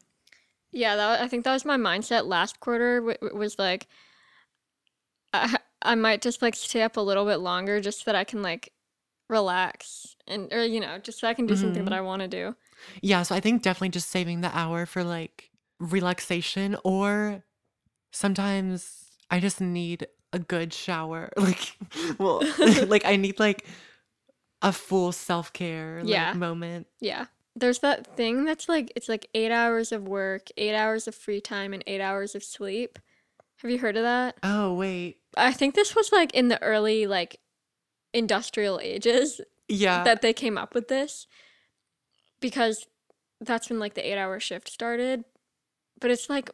[0.70, 3.88] Yeah, that I think that was my mindset last quarter w- was like
[5.33, 8.24] I I might just like stay up a little bit longer just so that I
[8.24, 8.72] can like
[9.28, 11.96] relax and or you know, just so I can do something that Mhm.
[11.96, 12.54] I want to do.
[13.00, 17.42] Yeah, so I think definitely just saving the hour for like relaxation or
[18.11, 21.30] sometimes I just need a good shower.
[21.37, 21.76] Like
[22.18, 22.42] well
[22.87, 23.66] like I need like
[24.62, 26.28] a full self-care Yeah.
[26.28, 26.87] like moment.
[27.00, 27.26] Yeah.
[27.61, 31.40] There's that thing that's like it's like 8 hours of work, 8 hours of free
[31.40, 32.99] time and 8 hours of sleep.
[33.59, 34.37] Have you heard of that?
[34.42, 35.18] Oh, wait.
[35.37, 37.38] I think this was like in the early like
[38.14, 40.03] industrial ages Yeah.
[40.05, 41.27] that they came up with this
[42.40, 42.87] because
[43.40, 45.25] that's when like the 8-hour shift started.
[46.01, 46.51] But it's like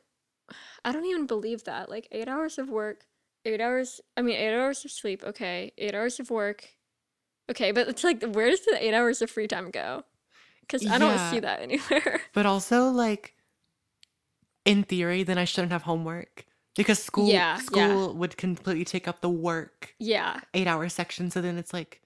[0.85, 1.89] I don't even believe that.
[1.89, 3.05] Like 8 hours of work,
[3.45, 5.73] 8 hours, I mean 8 hours of sleep, okay.
[5.79, 6.71] 8 hours of work.
[7.49, 10.03] Okay, but it's like where does the 8 hours of free time go?
[10.69, 12.21] Cuz I don't see that anywhere.
[12.33, 13.35] But also like
[14.65, 17.63] in theory then I shouldn't have homework because school Yeah, yeah.
[17.63, 20.41] school would completely take up the work yeah.
[20.55, 22.03] 8-hour section so then it's like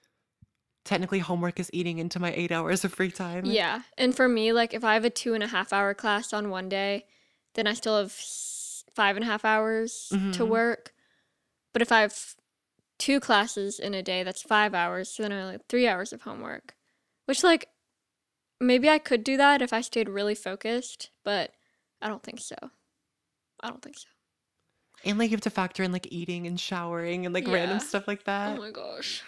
[0.85, 3.45] technically homework is eating into my 8 hours of free time.
[3.45, 3.83] Yeah.
[3.99, 6.49] And for me, like if I have a two and a half hour class on
[6.51, 7.07] one day,
[7.55, 10.49] then I still have five and a half hours to Mhm.
[10.49, 10.95] work.
[11.73, 12.35] But if I have
[12.99, 15.11] two classes in a day, that's five hours.
[15.11, 16.75] So then I only have three hours of homework,
[17.27, 17.69] which like
[18.61, 21.53] maybe I could do that if I stayed really focused, but
[22.01, 22.57] I don't think so.
[23.61, 24.09] I don't think so.
[25.05, 28.07] And like you have to factor in like eating and showering and like random stuff
[28.07, 28.57] like that.
[28.57, 29.23] Oh my gosh.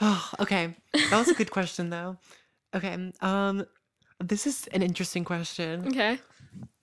[0.00, 0.76] Oh, okay.
[0.92, 2.16] That was a good question though.
[2.74, 3.12] Okay.
[3.20, 3.66] Um
[4.20, 5.86] this is an interesting question.
[5.88, 6.18] Okay.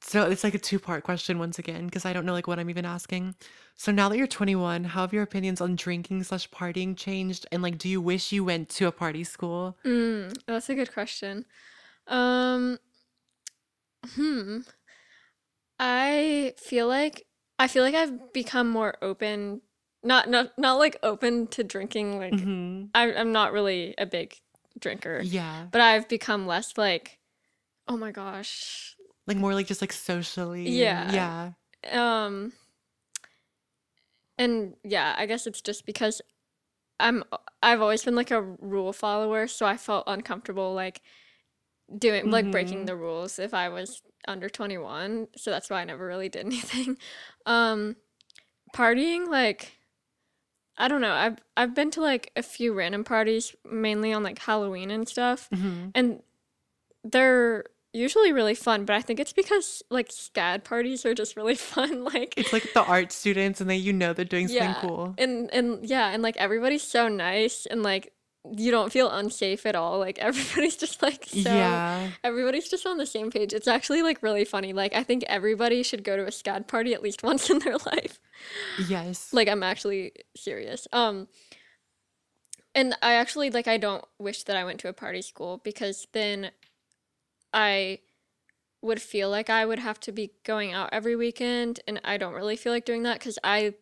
[0.01, 2.69] So it's like a two-part question once again, because I don't know like what I'm
[2.69, 3.36] even asking.
[3.75, 7.47] So now that you're 21, how have your opinions on drinking slash partying changed?
[7.51, 9.77] And like, do you wish you went to a party school?
[9.84, 11.45] Mm, that's a good question.
[12.07, 12.77] Um,
[14.15, 14.59] hmm.
[15.79, 17.25] I feel like
[17.59, 19.61] I feel like I've become more open.
[20.03, 22.19] Not not not like open to drinking.
[22.19, 24.35] Like hmm I, I'm not really a big
[24.79, 25.67] drinker, Yeah.
[25.71, 27.19] but I've become less like,
[27.87, 28.95] oh my gosh.
[29.27, 30.69] Like more like just like socially.
[30.69, 31.51] Yeah.
[31.91, 32.21] Yeah.
[32.23, 32.53] Um.
[34.37, 36.21] And yeah, I guess it's just because
[36.99, 37.23] I'm
[37.63, 41.01] I've always been like a rule follower, so I felt uncomfortable like
[41.98, 42.86] doing like breaking Mhm.
[42.88, 45.28] the rules if I was under 21.
[45.38, 46.98] So that's why I never really did anything.
[47.45, 47.95] Um
[48.74, 49.74] partying like
[50.78, 51.13] I don't know.
[51.13, 55.48] I've I've been to like a few random parties mainly on like Halloween and stuff
[55.54, 56.21] hmm and
[57.04, 61.56] they're usually really fun, but I think it's because like SCAD parties are just really
[61.74, 64.82] fun like It's like the art students and they you know they're doing something yeah
[64.82, 65.13] cool.
[65.17, 68.12] and and yeah and like everybody's so nice and like
[68.55, 69.97] you don't feel unsafe at all.
[69.99, 72.10] Like everybody's just like so Yeah.
[72.23, 73.53] everybody's just on the same page.
[73.53, 74.73] It's actually like really funny.
[74.73, 77.77] Like i think everybody should go to a scad party at least once in their
[77.77, 78.19] life.
[78.88, 79.34] Yes.
[79.34, 80.88] like i'm actually serious.
[80.91, 81.27] Um
[82.73, 86.08] and i actually like i don't wish that i went to a party school because
[86.12, 86.51] then
[87.53, 87.99] i
[88.81, 92.34] would feel like i would have to be going out every weekend and i don't
[92.34, 93.73] really feel like doing that because i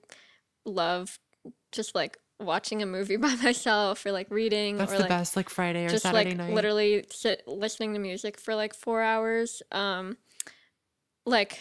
[0.64, 1.18] love
[1.72, 5.36] just like watching a movie by myself or like reading That's or the like best
[5.36, 6.54] like Friday or just Saturday like night.
[6.54, 10.18] literally sit listening to music for like four hours um
[11.26, 11.60] like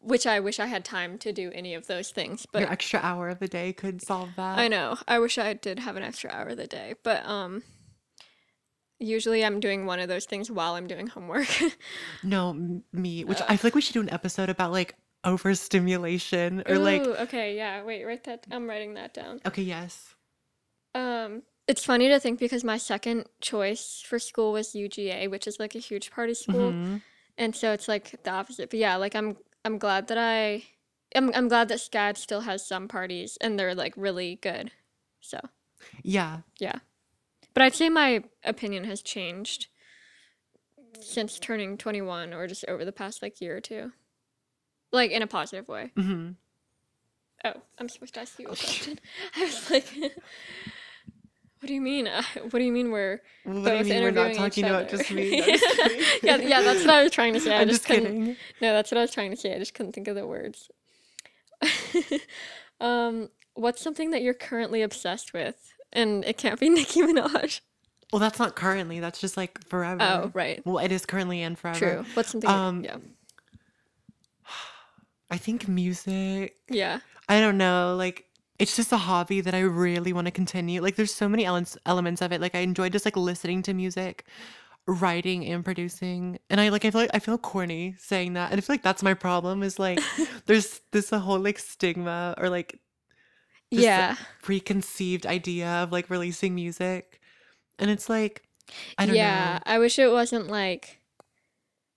[0.00, 3.00] which i wish i had time to do any of those things but Your extra
[3.02, 4.58] hour of the day could solve that.
[4.58, 4.96] I know.
[5.08, 7.62] I wish I did have an extra hour of the day, but um
[8.98, 11.48] usually I'm doing one of those things while I'm doing homework.
[12.22, 13.46] No, me, which Uh.
[13.48, 17.56] I feel like we should do an episode about like overstimulation or like Ooh, okay,
[17.56, 17.82] yeah.
[17.82, 19.40] Wait, write that I'm writing that down.
[19.46, 20.14] okay, yes.
[20.94, 25.60] Um it's funny to think because my second choice for school was UGA, which is
[25.60, 26.72] like a huge party school.
[26.72, 27.02] Mhm.
[27.38, 28.70] And so it's like the opposite.
[28.70, 30.64] But yeah, like I'm I'm glad that I
[31.14, 34.72] I'm I'm glad that SCAD still has some parties and they're like really good.
[35.20, 35.38] So,
[36.02, 36.40] Yeah.
[36.58, 36.78] yeah.
[37.52, 39.66] But I'd say my opinion has changed
[41.00, 43.92] since turning 21 or just over the past like year or two.
[44.92, 45.92] Like in a positive way.
[45.96, 46.30] hmm
[47.42, 48.98] Oh, I'm supposed to ask you a question.
[49.36, 49.86] I was like
[51.60, 52.06] What do you mean?
[52.06, 54.70] Uh, what do you mean we're What do you both mean we're not talking each
[54.70, 55.38] about just me?
[55.40, 56.06] No, just kidding.
[56.22, 57.54] yeah, yeah, that's what I was trying to say.
[57.54, 58.36] I I'm just, just couldn't kidding.
[58.62, 59.54] No, that's what I was trying to say.
[59.54, 60.70] I just couldn't think of the words.
[62.80, 65.72] um, what's something that you're currently obsessed with?
[65.92, 67.60] And it can't be Nicki Minaj.
[68.12, 69.00] Well, that's not currently.
[69.00, 70.02] That's just like forever.
[70.02, 70.64] Oh, right.
[70.64, 71.78] Well, it is currently and forever.
[71.78, 72.04] True.
[72.14, 72.50] What's something?
[72.50, 72.96] Um, yeah.
[75.30, 76.56] I think music.
[76.68, 77.00] Yeah.
[77.28, 77.94] I don't know.
[77.96, 78.26] Like,
[78.58, 80.82] it's just a hobby that I really want to continue.
[80.82, 82.40] Like, there's so many elements elements of it.
[82.40, 84.24] Like, I enjoy just like listening to music,
[84.86, 86.38] writing and producing.
[86.50, 86.84] And I like.
[86.84, 89.62] I feel like I feel corny saying that, and I feel like that's my problem.
[89.62, 90.00] Is like,
[90.46, 92.80] there's this a whole like stigma or like
[93.70, 94.16] yeah.
[94.42, 97.20] preconceived idea of like releasing music,
[97.78, 98.42] and it's like,
[98.98, 99.22] I don't yeah.
[99.22, 99.30] know.
[99.30, 100.99] Yeah, I wish it wasn't like.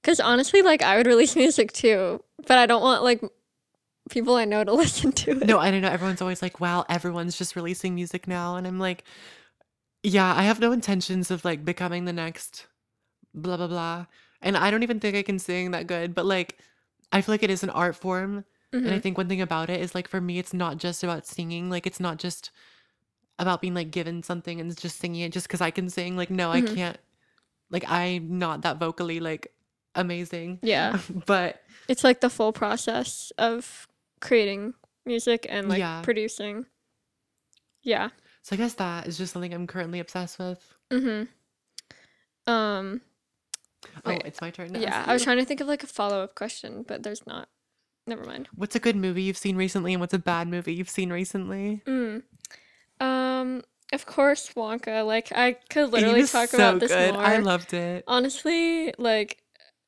[0.04, 3.24] Because honestly, like, I would release music too, but I don't want, like,
[4.10, 5.48] people I know to listen to it.
[5.48, 5.90] No, I don't know.
[5.90, 8.58] Everyone's always like, wow, everyone's just releasing music now.
[8.58, 9.06] And I'm like,
[10.04, 12.68] yeah, I have no intentions of like becoming the next
[13.34, 14.06] blah, blah, blah.
[14.42, 16.60] And I don't even think I can sing that good, but like,
[17.14, 18.44] I feel like it is an art form.
[18.74, 19.02] And I Mhm.
[19.02, 21.70] think one thing about it is like, for me, it's not just about singing.
[21.70, 22.52] Like, it's not just
[23.40, 26.18] about being like given something and just singing it just because I can sing.
[26.18, 26.76] Like, no, I Mhm.
[26.76, 26.98] can't.
[27.70, 29.48] Like, I'm not that vocally like
[29.96, 30.60] amazing.
[30.62, 31.00] Yeah.
[31.26, 33.88] but It's like the full process of
[34.22, 34.74] creating
[35.06, 36.02] music and, like, Yeah.
[36.02, 36.66] producing.
[37.84, 38.10] Yeah.
[38.42, 40.60] so I guess that is just something I'm currently obsessed with.
[40.92, 41.28] Mm
[42.48, 42.52] hmm.
[42.52, 43.02] Um,
[44.06, 44.74] Oh, Wait, it's my turn.
[44.74, 47.26] To yeah, I was trying to think of like a follow up question, but there's
[47.28, 47.50] not.
[48.08, 48.50] Never mind.
[48.56, 51.82] What's a good movie you've seen recently and what's a bad movie you've seen recently?
[51.86, 52.24] Mm.
[53.00, 53.62] Um,
[53.94, 55.06] of course, Wonka.
[55.06, 57.14] Like I could literally talk so about this good.
[57.14, 57.24] more.
[57.24, 58.04] I loved it.
[58.08, 59.43] Honestly, like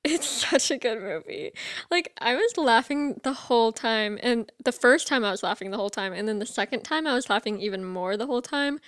[0.06, 1.52] It's such a good movie.
[1.92, 5.78] Like I was laughing the whole time and the first time I was laughing the
[5.78, 8.80] whole time and then the second time I was laughing even more the whole time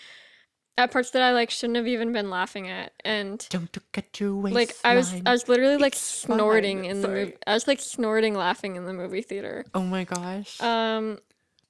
[0.77, 4.19] at parts that I like shouldn't have even been laughing at and Don't look at
[4.19, 4.53] your waistline.
[4.67, 7.33] like I was I was literally like It's snorting fine, in the movie.
[7.47, 9.65] I was like snorting laughing in the movie theater.
[9.73, 10.61] Oh my gosh.
[10.61, 11.17] Um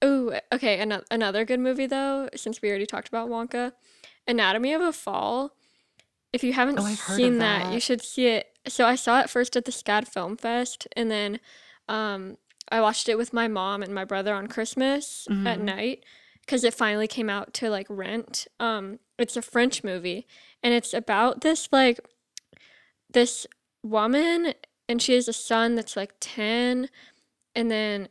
[0.02, 3.72] oh okay, ano- another good movie though since we already talked about Wonka,
[4.28, 5.54] Anatomy of a Fall.
[6.34, 8.48] If you haven't Oh, I've heard of seen that, you should see it.
[8.68, 11.40] So I saw it first at the SCAD Film Fest and then
[11.88, 12.38] um
[12.70, 15.64] I watched it with my mom and my brother on Christmas at Mhm.
[15.64, 16.04] night
[16.42, 18.48] because it finally came out to like rent.
[18.60, 20.28] Um it's a French movie
[20.62, 22.00] and it's about this like
[23.10, 23.48] this
[23.84, 24.54] woman
[24.90, 26.90] and she has a son that's like 10
[27.56, 28.10] and then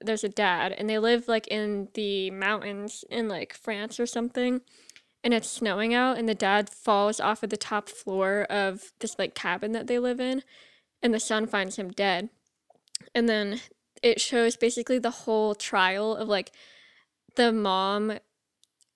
[0.00, 4.60] there's a dad and they live like in the mountains in like France or something
[5.26, 9.18] and it's snowing out and the dad falls off of the top floor of this
[9.18, 10.40] like cabin that they live in
[11.02, 12.30] and the son finds him dead.
[13.12, 13.60] And then
[14.04, 16.52] it shows basically the whole trial of like
[17.34, 18.20] the mom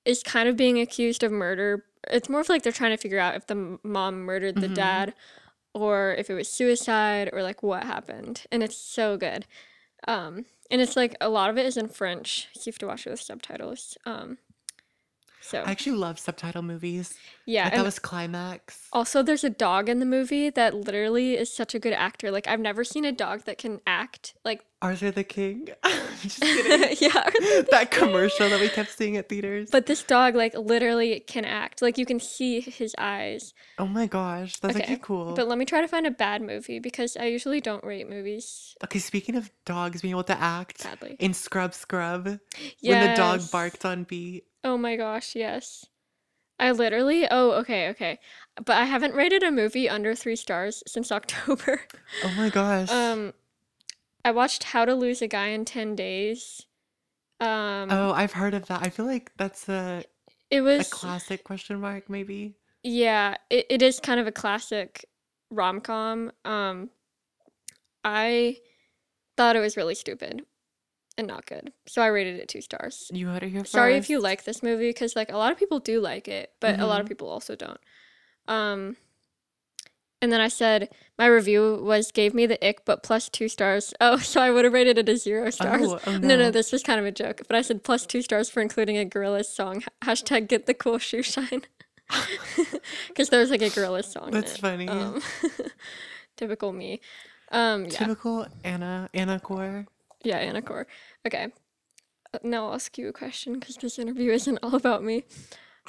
[0.05, 1.85] is kind of being accused of murder.
[2.09, 4.75] It's more of like they're trying to figure out if the mom murdered the Mhm.
[4.75, 5.15] dad
[5.75, 9.49] or if it was suicide or like what happened and it's so good.
[10.07, 12.47] Um and it's like a lot of it is in french.
[12.55, 13.99] So you have to watch it with subtitles.
[14.07, 14.39] Um
[15.43, 17.15] so I actually love subtitle movies.
[17.47, 18.89] yeah like that was Climax.
[18.93, 22.47] also there's a dog in the movie that literally is such a good actor like
[22.47, 25.69] i've never seen a dog that can act like Arthur the King.
[26.23, 26.97] Just kidding.
[27.03, 27.29] yeah
[27.71, 29.69] that commercial that we kept seeing at theaters.
[29.71, 34.07] but this dog like literally can act like you can see his eyes oh my
[34.07, 35.35] gosh, that's Okay, actually cool.
[35.35, 38.75] but let me try to find a bad movie because i usually don't rate movies
[38.85, 42.25] okay, speaking of dogs being able to act, badly in Scrub Scrub,
[42.83, 43.51] when the dog Yes.
[43.51, 44.45] barked on beat.
[44.65, 45.87] Oh my gosh, yes.
[46.59, 48.19] I literally, oh, okay, okay.
[48.57, 51.83] But I haven't rated a movie under three stars since October.
[52.25, 52.91] Oh my gosh.
[52.91, 53.33] Um,
[54.25, 56.67] I watched How to Lose a Guy in 10 Days.
[57.41, 58.83] Um, oh, I've heard of that.
[58.83, 60.05] I feel like that's a
[60.51, 62.55] it was a classic question mark, maybe.
[62.83, 65.07] yeah, it, it is kind of a classic
[65.51, 66.33] rom com.
[66.45, 66.91] Um,
[68.05, 68.59] I
[69.39, 70.45] thought it was really stupid
[71.21, 71.73] and not good.
[71.87, 73.09] So I rated it two stars.
[73.13, 75.59] You heard it here Sorry if you like this movie because like a lot of
[75.59, 77.11] people do like it, but a lot of Mhm.
[77.11, 77.79] people also don't.
[78.49, 78.97] Um,
[80.23, 83.95] and then I said my review was gave me the ick, but plus two stars.
[84.01, 85.83] Oh, so I would have rated it a zero stars.
[85.87, 86.51] Oh, oh No, no, no.
[86.51, 87.43] this was kind of a joke.
[87.47, 89.83] But I said plus two stars for including a Gorillaz song.
[90.03, 91.63] Hashtag get the cool shoe shine.
[93.09, 94.29] Because there was like a Gorillaz song.
[94.29, 94.89] in That's funny.
[94.89, 95.23] Um,
[96.37, 97.01] typical me.
[97.53, 99.87] Um, yeah, Typical Anna Anna Core.
[100.23, 100.87] yeah, Anacor.
[101.27, 101.49] Okay.
[102.33, 105.25] Uh, Now I'll ask you a question because this interview isn't all about me.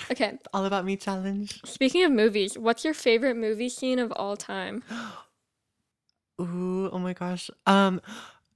[0.10, 0.38] Okay.
[0.54, 1.62] All about me challenge.
[1.66, 4.84] Speaking of movies, what's your favorite movie scene of all time?
[6.42, 7.50] Ooh, oh my gosh.
[7.68, 8.02] Um,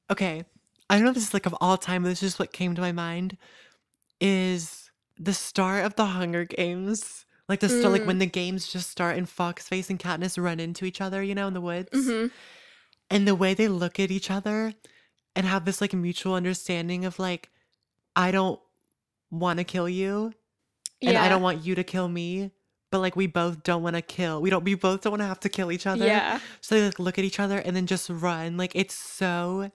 [0.09, 0.43] okay.
[0.89, 2.51] I don't know if this is like of all time, but this is just what
[2.53, 3.37] came to my mind.
[4.21, 7.25] Is the start of the Hunger Games.
[7.47, 8.07] Like the start, like Mm.
[8.07, 11.47] when the games just start and Foxface and Katniss run into each other, you know,
[11.47, 11.89] in the woods.
[11.91, 12.27] Mm-hmm.
[13.11, 14.73] And the way they look at each other
[15.35, 17.49] and have this like mutual understanding of like,
[18.15, 18.59] I don't
[19.31, 20.33] want to kill you
[21.01, 22.51] and I don't want you to kill me.
[22.91, 24.41] But like we both don't want to kill.
[24.41, 26.05] We don't we both don't want to have to kill each other.
[26.05, 28.55] Yeah, So they like look at each other and then just run.
[28.55, 29.71] Like it's so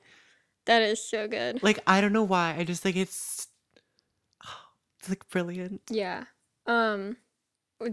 [0.64, 1.62] that is so good.
[1.62, 2.54] like I don't know why.
[2.56, 3.48] I just think it's
[5.00, 5.82] it's like brilliant.
[5.90, 6.24] Yeah.
[6.66, 7.16] Um,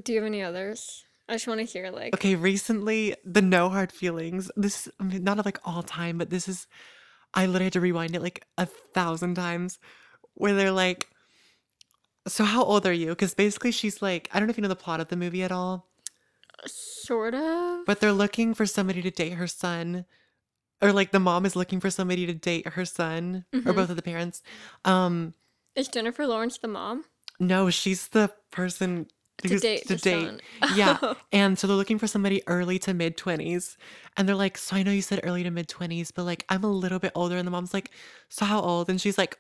[0.04, 1.04] do you have any others?
[1.28, 2.14] I just want to hear like.
[2.14, 4.50] Okay, recently the no hard feelings.
[4.56, 6.68] This I mean, not of like all time, but this is
[7.38, 9.80] I literally had to rewind it like a thousand times
[10.34, 11.08] where they're like
[12.28, 13.10] so how old are you?
[13.10, 15.44] Because basically she's like I don't know if you know the plot of the movie
[15.44, 15.88] at all,
[16.66, 17.86] Sort of.
[17.86, 20.06] but they're looking for somebody to date her son.
[20.82, 23.76] Or like the mom is looking for somebody to date her son, or Mhm.
[23.76, 24.44] both of the parents.
[24.86, 25.34] Um,
[25.76, 27.06] Is Jennifer Lawrence the mom?
[27.40, 29.08] No, she's the person
[29.44, 30.42] To date to the date.
[30.76, 31.14] Yeah.
[31.32, 33.78] And so they're looking for somebody early to mid 20s.
[34.16, 36.64] And they're like, So I know you said early to mid 20s, but like I'm
[36.64, 37.38] a little bit older.
[37.38, 37.92] And the mom's like,
[38.30, 38.90] So how old?
[38.90, 39.38] And she's like,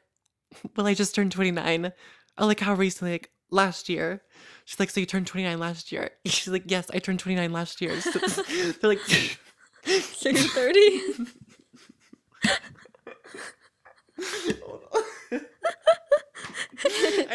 [0.76, 1.92] Well, I just turned 29.
[2.38, 3.14] Oh, like how recently?
[3.14, 4.22] Like last year.
[4.66, 6.12] She's like, So you turned 29 last year?
[6.26, 8.00] She's like, Yes, I turned 29 last year.
[8.02, 9.00] So they're like,
[9.84, 11.02] So you're 30?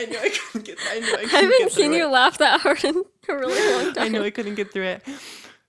[0.02, 0.78] I knew I couldn't get.
[0.90, 2.10] I knew I I couldn't haven't get seen you it.
[2.10, 4.04] laugh that hard in a really long time.
[4.04, 5.02] I know I couldn't get through it.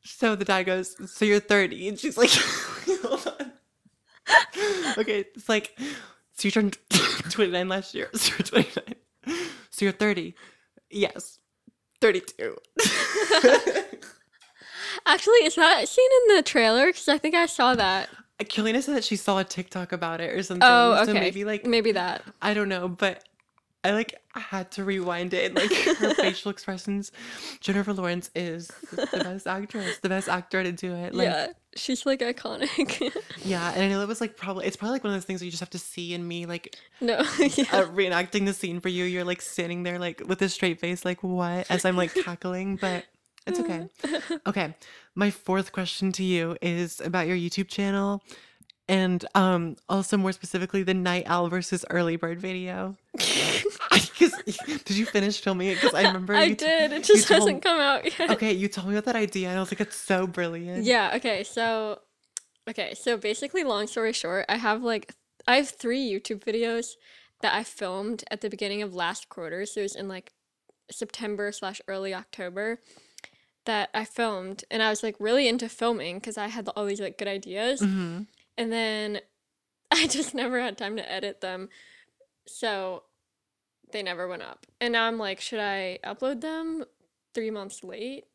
[0.04, 1.88] So the dad goes, So you're 30.
[1.89, 2.30] And she's like,
[3.04, 3.52] Hold on.
[4.98, 5.78] Okay, it's like,
[6.34, 6.78] So you turned
[7.30, 8.10] 29 last year.
[8.13, 8.96] So you're 29.
[9.69, 10.36] So you're 30.
[10.89, 11.39] Yes.
[12.02, 12.58] 32.
[15.06, 16.88] Actually, is that seen in the trailer?
[16.88, 18.10] Because I think I saw that.
[18.39, 20.67] Killiana said that she saw a TikTok about it or something.
[20.69, 21.06] Oh, okay.
[21.06, 22.24] So maybe like Maybe that.
[22.41, 23.24] I don't know, but
[23.84, 25.54] I like had to rewind it.
[25.54, 27.12] Like her facial expressions.
[27.60, 31.13] Jennifer Lawrence is the best actress, the best actor to do it.
[31.13, 33.13] Like yeah, she's like iconic.
[33.43, 35.41] yeah, and I know it was like probably it's probably like one of those things
[35.41, 37.65] where you just have to see in me like no, yeah.
[37.74, 39.04] uh, reenacting the scene for you.
[39.04, 41.69] You're like standing there like with a straight face, like what?
[41.69, 43.06] As I'm like cackling, but
[43.46, 43.89] it's okay.
[44.48, 44.74] Okay,
[45.15, 48.24] my fourth question to you is about your YouTube channel,
[48.93, 52.95] and um also more specifically the night owl versus early bird video.
[54.86, 55.75] did you finish filming it?
[55.75, 56.91] Because I remember I you t- did.
[56.91, 58.29] It just told- hasn't come out yet.
[58.36, 60.84] Okay, you told me about that idea, and I was like, it's so brilliant.
[60.84, 61.43] Yeah, okay.
[61.43, 61.99] So
[62.69, 65.13] okay, so basically long story short, I have like
[65.47, 66.91] I have 3 YouTube videos
[67.41, 69.65] that I filmed at the beginning of last quarter.
[69.65, 70.32] So it was in like
[70.89, 72.79] September slash early October
[73.65, 76.99] that I filmed and I was like really into filming because I had all these
[77.01, 77.79] like good ideas.
[77.82, 78.21] hmm
[78.57, 79.19] And then
[79.91, 81.69] I just never had time to edit them.
[82.47, 83.03] So
[83.91, 84.65] they never went up.
[84.81, 86.83] And now I'm like, should I upload them
[87.33, 88.25] three months late?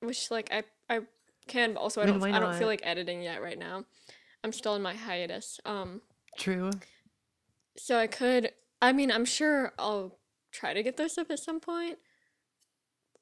[0.00, 1.00] Which like I I
[1.46, 3.84] can, but also I I don't I don't feel like editing yet right now.
[4.44, 5.58] I'm still in my hiatus.
[5.64, 6.02] Um
[6.36, 6.70] True.
[7.78, 8.52] so I could
[8.82, 10.18] I mean I'm sure I'll
[10.52, 11.98] try to get those up at some point.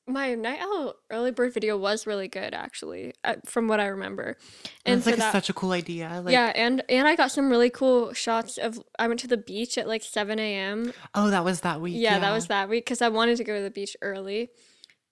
[0.07, 4.37] My night owl early bird video was really good actually, uh, from what I remember.
[4.85, 6.21] And it's like that- such a cool idea.
[6.23, 8.79] Like, yeah, and and I got some really cool shots of.
[8.99, 10.93] I went to the beach at like seven a.m.
[11.15, 11.95] oh, that was that week.
[11.97, 14.51] Yeah, that was that week because I wanted to go to the beach early,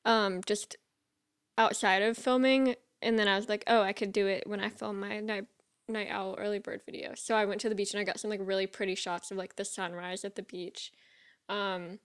[0.04, 0.76] um, just
[1.56, 4.68] outside of filming, and then I was like, oh, I could do it when I
[4.68, 5.46] film my night
[5.88, 7.12] night owl early bird video.
[7.16, 9.38] So I went to the beach and I got some like really pretty shots of
[9.38, 10.92] like the sunrise at the beach,
[11.48, 11.98] um.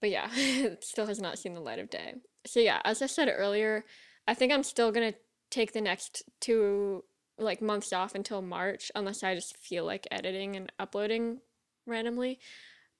[0.00, 2.14] But yeah, it still has not seen the light of day.
[2.46, 3.84] So yeah, as I said earlier,
[4.26, 5.14] I think I'm still gonna
[5.50, 7.04] take the next two
[7.38, 11.40] like months off until March unless I just feel like editing and uploading
[11.86, 12.38] randomly.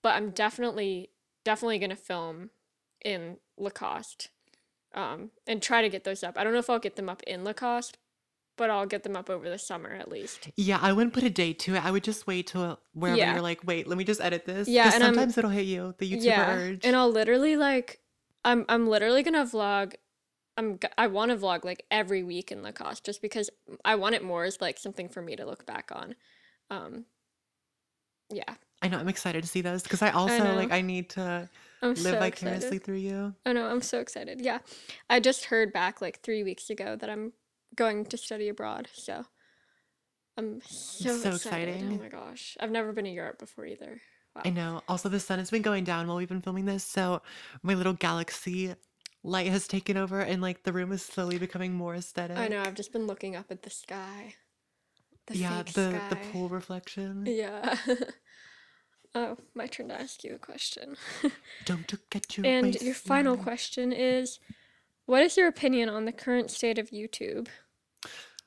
[0.03, 1.11] But I'm definitely
[1.45, 2.51] definitely gonna film
[3.05, 4.31] in Lacoste.
[4.95, 6.39] Um, and try to get those up.
[6.39, 7.99] I don't know if I'll get them up in Lacoste,
[8.57, 10.49] but I'll get them up over the summer at least.
[10.57, 11.85] Yeah, I wouldn't put a date to it.
[11.85, 13.33] I would just wait till wherever Yeah.
[13.33, 14.69] you're like, wait, let me just edit this.
[14.69, 16.85] Yeah, and I'm- sometimes it'll hit you, the YouTuber yeah, urge.
[16.85, 18.01] and I'll literally like,
[18.45, 19.95] I'm I'm literally gonna vlog.
[20.57, 23.51] I'm I want to vlog like every week in Lacoste just because
[23.85, 26.15] I want it more as like something for me to look back on.
[26.71, 27.07] Um,
[28.31, 30.55] yeah, I know I'm excited to see those because I also know.
[30.55, 31.49] like I need to
[31.83, 32.85] I'm live so vicariously excited.
[32.85, 33.35] through you.
[33.45, 34.41] I know I'm so excited.
[34.41, 34.59] Yeah,
[35.11, 37.33] I just heard back like three weeks ago that I'm
[37.77, 39.25] going to study abroad, so
[40.37, 41.83] I'm so, so excited.
[41.83, 44.01] Oh my gosh, I've never been to Europe before either.
[44.35, 44.43] Wow.
[44.45, 44.83] I know.
[44.89, 47.23] Also, the sun has been going down while we've been filming this, so
[47.63, 48.75] my little galaxy
[49.23, 52.37] light has taken over, and like the room is slowly becoming more aesthetic.
[52.37, 52.61] I know.
[52.61, 54.35] I've just been looking up at the sky.
[55.27, 57.25] The yeah, the the pool reflection.
[57.27, 57.77] Yeah.
[59.15, 60.97] oh, my turn to ask you a question.
[61.65, 64.39] Don't get your and your final question is
[65.07, 67.49] what is your opinion on the current state of YouTube?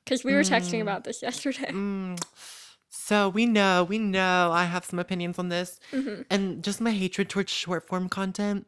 [0.08, 0.82] Because we were texting Mm.
[0.82, 1.72] about this yesterday.
[1.72, 2.24] Mm.
[2.90, 6.92] So we know, we know I have some opinions on this, hmm and just my
[6.92, 8.68] hatred towards short form content,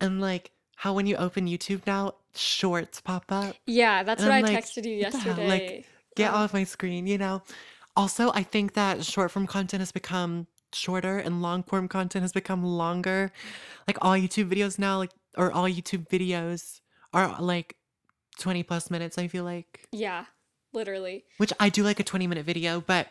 [0.00, 3.56] and like how when you open YouTube now, shorts pop up.
[3.66, 5.36] Yeah, that's And what I I'm like, texted you hell?
[5.46, 5.84] Like, yesterday.
[6.16, 7.42] Get Um, off my screen, you know.
[7.96, 12.32] Also, I think that short form content has become shorter and long form content has
[12.32, 13.32] become longer.
[13.86, 16.80] Like all YouTube videos now, like or all YouTube videos
[17.12, 17.76] are like
[18.38, 19.88] 20 plus minutes, I feel like.
[19.92, 20.26] Yeah,
[20.76, 21.24] literally.
[21.38, 23.08] Which I do like a 20 minute video, but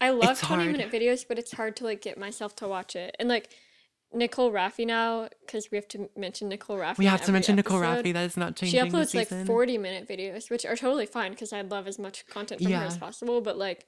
[0.00, 0.72] I love It's 20 hard.
[0.72, 3.16] minute videos, but it's hard to like get myself to watch it.
[3.18, 3.48] And like
[4.14, 6.98] Nicole Rafiee now, because we have to mention Nicole Rafiee.
[6.98, 8.04] we have to mention Nicole episode.
[8.04, 8.12] Rafiee.
[8.12, 11.30] That is not She changing this uploads like 40 minute videos, which are totally fine
[11.32, 13.40] because I love as much content from her as possible.
[13.40, 13.86] But like,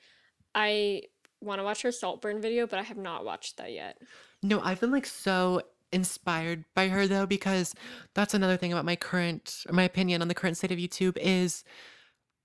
[0.55, 1.03] I
[1.41, 3.99] want to watch her Saltburn video, but I have not watched that yet.
[4.43, 7.73] No, I've been like so inspired by her though because
[8.15, 11.63] that's another thing about my current my opinion on the current state of YouTube is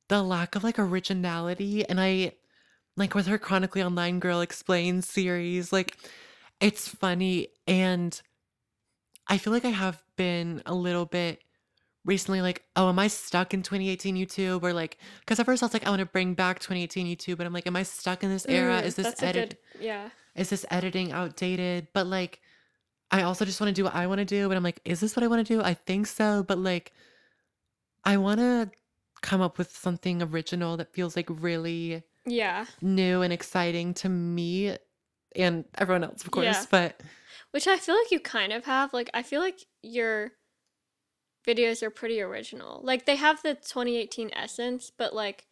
[0.10, 2.34] the lack of like originality and I
[2.98, 5.96] like with her chronically online girl explains series like
[6.60, 8.22] it's funny and
[9.28, 11.40] I feel like I have been a little bit
[12.06, 15.68] recently like oh am I stuck in 2018 YouTube or like because at first I
[15.68, 18.24] was like I want to bring back 2018 YouTube but I'm like am I stuck
[18.24, 20.10] in this era Mm, is this that's a edit good, yeah.
[20.36, 21.88] is this editing outdated?
[21.94, 22.40] But like,
[23.12, 24.48] I also just want to do what I want to do.
[24.48, 25.62] But I'm like, is this what I want to do?
[25.62, 26.44] I think so.
[26.44, 26.94] But like,
[28.06, 28.70] I want to
[29.22, 32.66] come up with something original that feels like really Yeah.
[32.82, 34.78] new and exciting to me
[35.36, 36.46] and everyone else, of course.
[36.46, 36.66] Yeah.
[36.70, 37.02] But
[37.52, 38.94] Which I feel like you kind of have.
[38.94, 40.32] Like, I feel like your
[41.48, 42.82] videos are pretty original.
[42.84, 45.46] Like they have the 2018 essence, but like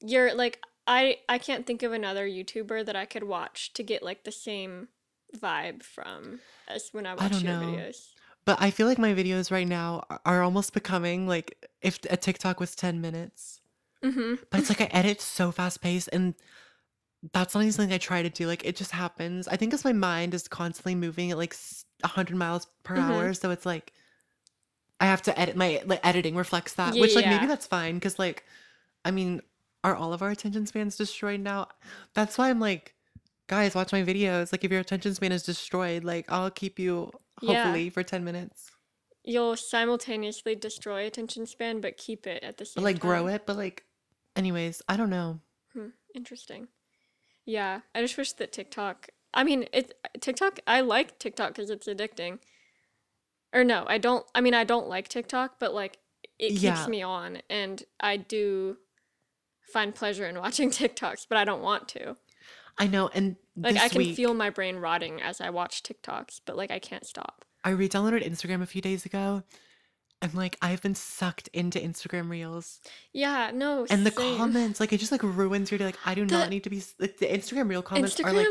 [0.00, 4.02] you're like I I can't think of another YouTuber that I could watch to get
[4.02, 4.88] like the same
[5.36, 7.66] vibe from as when I I watch don't your know.
[7.66, 8.13] videos.
[8.46, 12.60] But I feel like my videos right now are almost becoming like if a TikTok
[12.60, 13.60] was 10 minutes.
[14.02, 14.38] Mhm.
[14.50, 16.34] But it's like I edit so fast paced and
[17.32, 18.46] that's not even something I try to do.
[18.46, 19.48] Like it just happens.
[19.48, 23.00] I think because my mind is constantly moving at like s- 100 miles per Mhm.
[23.00, 23.34] hour.
[23.34, 23.92] So it's like
[25.00, 28.18] I have to edit my like editing reflects that, which like maybe that's fine because
[28.18, 28.44] like
[29.04, 29.42] I mean,
[29.84, 31.68] are all of our attention spans destroyed now?
[32.14, 32.94] That's why I'm like,
[33.48, 34.52] guys, watch my videos.
[34.52, 37.12] Like if your attention span is destroyed, like I'll keep you
[37.44, 37.62] Yeah.
[37.62, 38.70] hopefully for 10 minutes.
[39.22, 43.46] You'll simultaneously destroy attention span but keep it at the same But like grow it,
[43.46, 43.84] but like
[44.36, 45.40] anyways, I don't know.
[45.72, 46.68] Hmm, interesting.
[47.46, 49.08] Yeah, I just wish that TikTok.
[49.32, 50.60] I mean, it TikTok.
[50.66, 52.38] I like TikTok because it's addicting.
[53.52, 54.26] Or no, I don't.
[54.34, 55.98] I mean, I don't like TikTok, but like
[56.38, 56.86] it keeps Yeah.
[56.86, 58.78] me on, and I do
[59.72, 62.16] find pleasure in watching TikToks, but I don't want to.
[62.78, 66.40] I know and Like I can week feel my brain rotting as I watch TikToks,
[66.44, 67.44] but like I can't stop.
[67.62, 69.42] I re-downloaded Instagram a few days ago
[70.20, 72.80] and like I've been sucked into Instagram Reels
[73.12, 74.36] Yeah, no, and the same.
[74.38, 75.84] comments like it just like ruins your day.
[75.86, 78.46] Like I do The not need to be like the Instagram Reel comments are like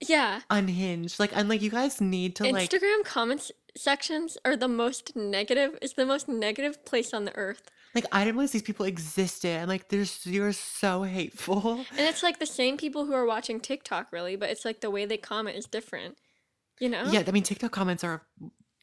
[0.00, 1.20] Yeah, unhinged.
[1.20, 5.78] Like I'm like you guys need to like Instagram comments sections are the most negative.
[5.82, 7.70] Is the most negative place on the earth.
[7.94, 11.84] Like I didn't realize these people existed and like there's you're so hateful.
[11.90, 14.90] And it's like the same people who are watching TikTok, really, but it's like the
[14.90, 16.16] way they comment is different.
[16.78, 17.04] You know?
[17.10, 18.22] Yeah, I mean TikTok comments are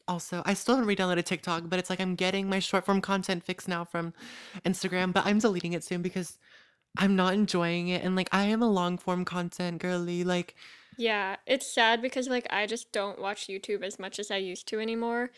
[0.06, 3.44] also I still haven't re-downloaded TikTok, but it's like I'm getting my short form content
[3.44, 4.12] fix now from
[4.64, 6.38] Instagram, but I'm deleting it soon because
[6.96, 10.22] I'm not enjoying it and like I am a long form content girly.
[10.24, 10.54] Like
[10.98, 14.68] Yeah, it's sad because like I just don't watch YouTube as much as I used
[14.68, 15.30] to anymore.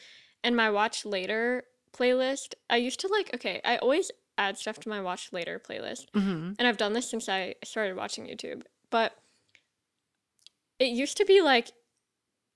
[0.42, 1.64] And my watch later
[1.96, 6.10] playlist, I used to like, okay, I always add stuff to my watch later playlist.
[6.14, 6.56] mhm.
[6.58, 8.62] And I've done this since I started watching YouTube.
[8.90, 9.16] But
[10.78, 11.72] it used to be like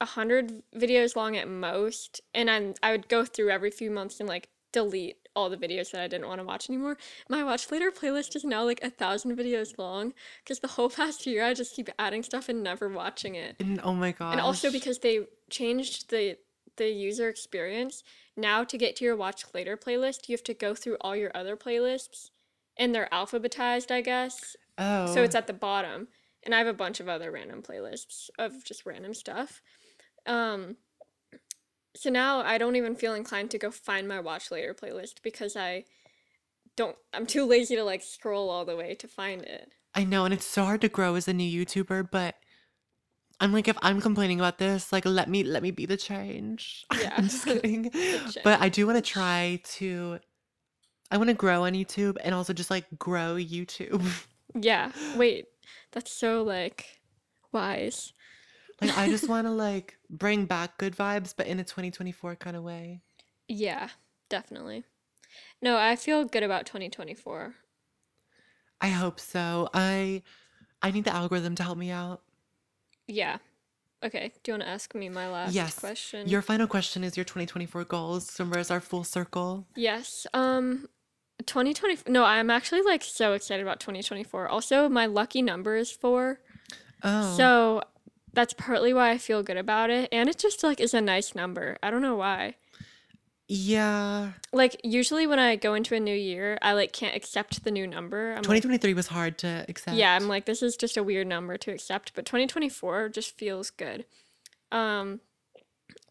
[0.01, 4.18] a hundred videos long at most, and I I would go through every few months
[4.20, 6.97] and like delete all the videos that I didn't want to watch anymore.
[7.28, 11.26] My watch later playlist is now like a thousand videos long because the whole past
[11.26, 13.57] year I just keep adding stuff and never watching it.
[13.61, 14.32] And oh my god!
[14.32, 16.39] And also because they changed the
[16.77, 18.03] the user experience,
[18.37, 21.31] now to get to your watch later playlist, you have to go through all your
[21.35, 22.31] other playlists
[22.77, 24.57] and they're alphabetized, I guess.
[24.79, 25.07] oh.
[25.07, 26.09] So it's at the bottom.
[26.45, 29.62] And I have a bunch of other random playlists of just random stuff.
[30.27, 30.77] Um
[31.97, 35.57] so now I don't even feel inclined to go find my watch later playlist because
[35.57, 35.85] I
[36.77, 39.70] don't I'm too lazy to like scroll all the way to find it.
[39.95, 42.35] I know, and it's so hard to grow as a new YouTuber, but
[43.45, 46.86] I'm like, if I'm complaining about this, like let me let me be the change.
[46.99, 47.12] Yeah.
[47.14, 47.90] I'm just kidding.
[48.42, 50.18] But I do want to try to
[51.11, 54.03] I want to grow on YouTube and also just like grow YouTube.
[54.55, 54.92] Yeah.
[55.16, 55.45] Wait.
[55.92, 56.86] That's so like
[57.53, 58.14] wise.
[58.80, 62.57] Like I just want to like bring back good vibes, but in a 2024 kind
[62.57, 63.03] of way.
[63.47, 63.90] Yeah,
[64.30, 64.84] definitely.
[65.61, 67.55] No, I feel good about 2024.
[68.80, 69.68] I hope so.
[69.74, 70.22] I
[70.80, 72.22] I need the algorithm to help me out.
[73.07, 73.39] Yeah.
[74.05, 74.33] Okay.
[74.43, 75.79] Do you want to ask me my last Yes.
[75.79, 76.29] question?
[76.29, 78.29] Your final question is your 2024 goals.
[78.31, 79.67] So where's our full circle?
[79.77, 80.27] Yes.
[80.35, 80.89] Um
[81.47, 84.49] 2020 No, I'm actually like so excited about 2024.
[84.49, 86.39] Also, my lucky number is 4.
[87.03, 87.37] Oh.
[87.37, 87.83] So
[88.33, 91.35] that's partly why I feel good about it and it just like is a nice
[91.35, 91.77] number.
[91.83, 92.57] I don't know why.
[93.49, 94.32] Yeah.
[94.53, 97.86] Like usually when I go into a new year, I like can't accept the new
[97.86, 98.30] number.
[98.30, 99.97] I'm like, 2023 was hard to accept.
[99.97, 103.70] Yeah, I'm like, this is just a weird number to accept, but 2024 just feels
[103.70, 104.07] good.
[104.72, 105.20] Um,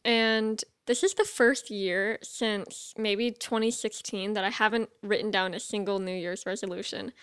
[0.06, 5.60] and this is the first year since maybe 2016 that I haven't written down a
[5.60, 7.14] single New Year's resolution,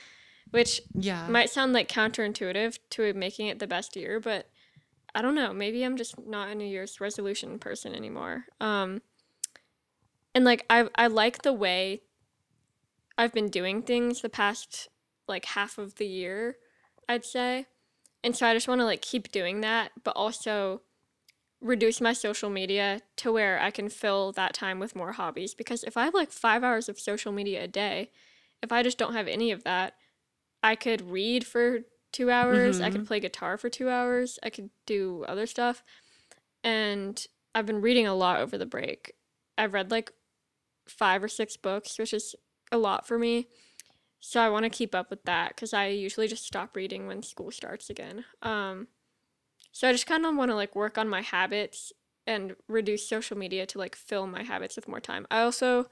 [0.51, 1.27] which Yeah.
[1.29, 4.49] might sound like counterintuitive to making it the best year, but
[5.15, 5.53] I don't know.
[5.53, 8.47] Maybe I'm just not a New Year's resolution person anymore.
[8.61, 9.03] Um,
[10.35, 12.03] and like I I like the way
[13.19, 14.89] I've been doing things the past
[15.29, 16.57] like half of the year,
[17.09, 17.67] I'd say.
[18.25, 20.83] And so I just want to like keep doing that, but also
[21.61, 25.85] reduce my social media to where I can fill that time with more hobbies because
[25.85, 28.13] if I have like 5 hours of social media a day,
[28.63, 29.95] if I just don't have any of that,
[30.63, 31.81] I could read for
[32.13, 33.07] 2 hours, I could Mhm.
[33.07, 35.85] play guitar for 2 hours, I could do other stuff.
[36.63, 37.25] And
[37.55, 39.15] I've been reading a lot over the break.
[39.59, 40.13] I've read like
[40.91, 42.35] 5 or 6 books, which is
[42.73, 43.49] a lot for me.
[44.21, 47.23] So I want to keep up with that cuz I usually just stop reading when
[47.23, 48.25] school starts again.
[48.43, 48.89] Um
[49.73, 51.93] so I just kind of want to like work on my habits
[52.27, 55.27] and reduce social media to like fill my habits with more time.
[55.31, 55.87] I also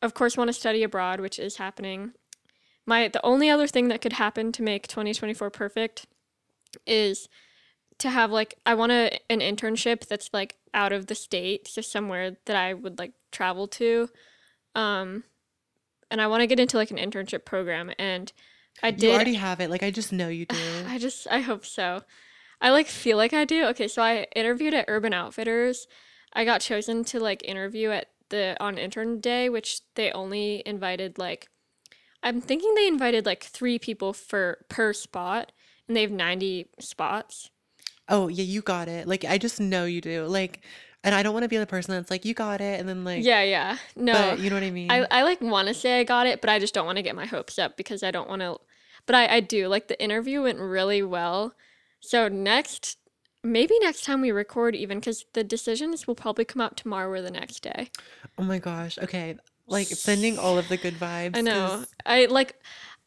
[0.00, 2.12] of course want to study abroad, which is happening.
[2.86, 6.06] My the only other thing that could happen to make 2024 perfect
[6.86, 7.28] is
[8.02, 11.80] to have like I want a, an internship that's like out of the state, so
[11.80, 14.08] somewhere that I would like travel to.
[14.74, 15.24] Um
[16.10, 18.32] and I want to get into like an internship program and
[18.82, 19.70] I did You already have it.
[19.70, 20.56] Like I just know you do.
[20.86, 22.02] I just I hope so.
[22.60, 23.64] I like feel like I do.
[23.66, 25.88] Okay, so I interviewed at Urban Outfitters.
[26.32, 31.18] I got chosen to like interview at the on intern day, which they only invited
[31.18, 31.48] like
[32.22, 35.50] I'm thinking they invited like 3 people for per spot
[35.88, 37.50] and they have 90 spots.
[38.08, 39.06] Oh, yeah, you got it.
[39.06, 40.24] Like I just know you do.
[40.26, 40.62] Like
[41.04, 43.04] and I don't want to be the person that's like you got it and then
[43.04, 43.78] like Yeah, yeah.
[43.96, 44.12] No.
[44.12, 44.90] but you know what I mean?
[44.90, 47.02] I, I like want to say I got it, but I just don't want to
[47.02, 48.58] get my hopes up because I don't want to.
[49.06, 49.66] But I, I do.
[49.68, 51.54] Like the interview went really well.
[52.00, 52.98] So next,
[53.42, 57.20] maybe next time we record, even because the decisions will probably come out tomorrow or
[57.20, 57.90] the next day.
[58.38, 58.98] oh my gosh.
[58.98, 59.36] Okay.
[59.66, 61.36] Like sending all of the good vibes.
[61.36, 61.84] I know.
[62.06, 62.56] I like.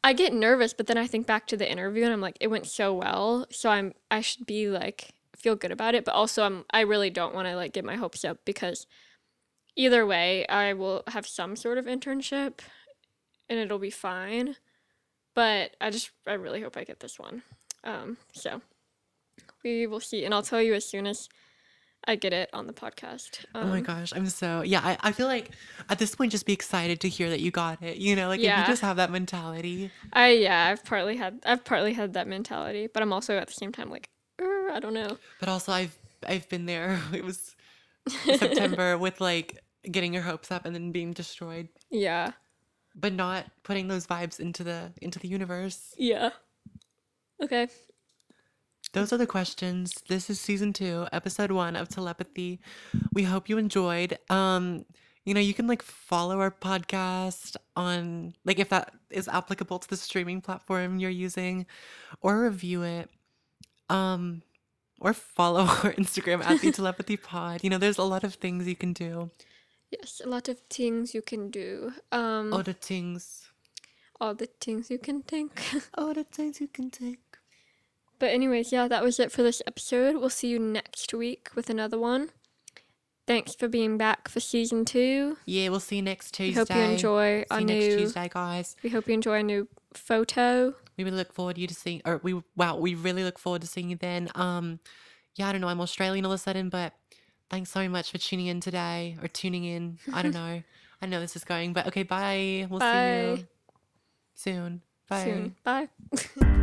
[0.05, 2.51] I get nervous, but then I think back to the interview and I'm like, it
[2.51, 3.47] went so well.
[3.49, 3.93] So I'm.
[4.11, 6.63] I should be like feel good about it, but also I'm.
[6.69, 8.85] I really don't want to like get my hopes up because
[9.75, 12.59] either way, I will have some sort of internship
[13.49, 14.57] and it'll be fine.
[15.33, 17.41] But I just I really hope I get this one.
[17.83, 18.61] Um so
[19.63, 21.29] we will see and I'll tell you as soon as
[22.07, 23.45] I get it on the podcast.
[23.55, 24.81] Oh my Um, gosh, I'm so yeah.
[24.83, 25.51] I, I feel like
[25.89, 27.97] at this point, just be excited to hear that you got it.
[27.97, 29.91] You know, like if you just have that mentality.
[30.13, 33.53] I yeah, I've partly had I've partly had that mentality, but I'm also at the
[33.53, 35.17] same time like "Er, I don't know.
[35.39, 35.97] But also, I've
[36.27, 36.99] I've been there.
[37.13, 37.55] It was
[38.07, 42.31] September with like getting your hopes up and then being destroyed, Yeah.
[42.95, 45.93] but not putting those vibes into the into the universe.
[45.97, 46.31] Yeah.
[47.41, 47.67] Okay.
[48.95, 49.93] Those are the questions.
[50.07, 52.61] This is season two, episode one of telepathy.
[53.11, 54.17] We hope you enjoyed.
[54.29, 54.85] Um,
[55.25, 59.89] you know, you can like follow our podcast on like if that is applicable to
[59.89, 61.65] the streaming platform you're using,
[62.21, 63.09] or review it.
[63.89, 64.43] Um,
[65.01, 67.65] or follow our Instagram at the telepathy pod.
[67.65, 69.29] You know, there's a lot of things you can do.
[69.91, 71.91] Yes, a lot of things you can do.
[72.13, 73.49] Um All the things.
[74.21, 75.51] all the things you can think.
[75.97, 77.24] All the things you can take.
[78.19, 80.15] But anyways, yeah, that was it for this episode.
[80.17, 82.29] We'll see you next week with another one.
[83.27, 85.37] Thanks for being back for season two.
[85.45, 86.51] Yeah, we'll see you next Tuesday.
[86.51, 87.97] We hope you enjoy See our you next new.
[87.97, 88.75] Tuesday, guys.
[88.83, 90.75] We hope you enjoy our new photo.
[90.97, 93.61] we really look forward to you to seeing or we wow we really look forward
[93.61, 94.79] to seeing you then um
[95.35, 96.93] yeah i don't know i'm australian all of a sudden but
[97.49, 100.61] thanks so much for tuning in today or tuning in i don't know
[101.01, 103.35] i know this is going but okay bye we'll see Bye.
[103.37, 103.47] you
[104.35, 105.55] soon bye Soon.
[105.63, 105.87] Bye.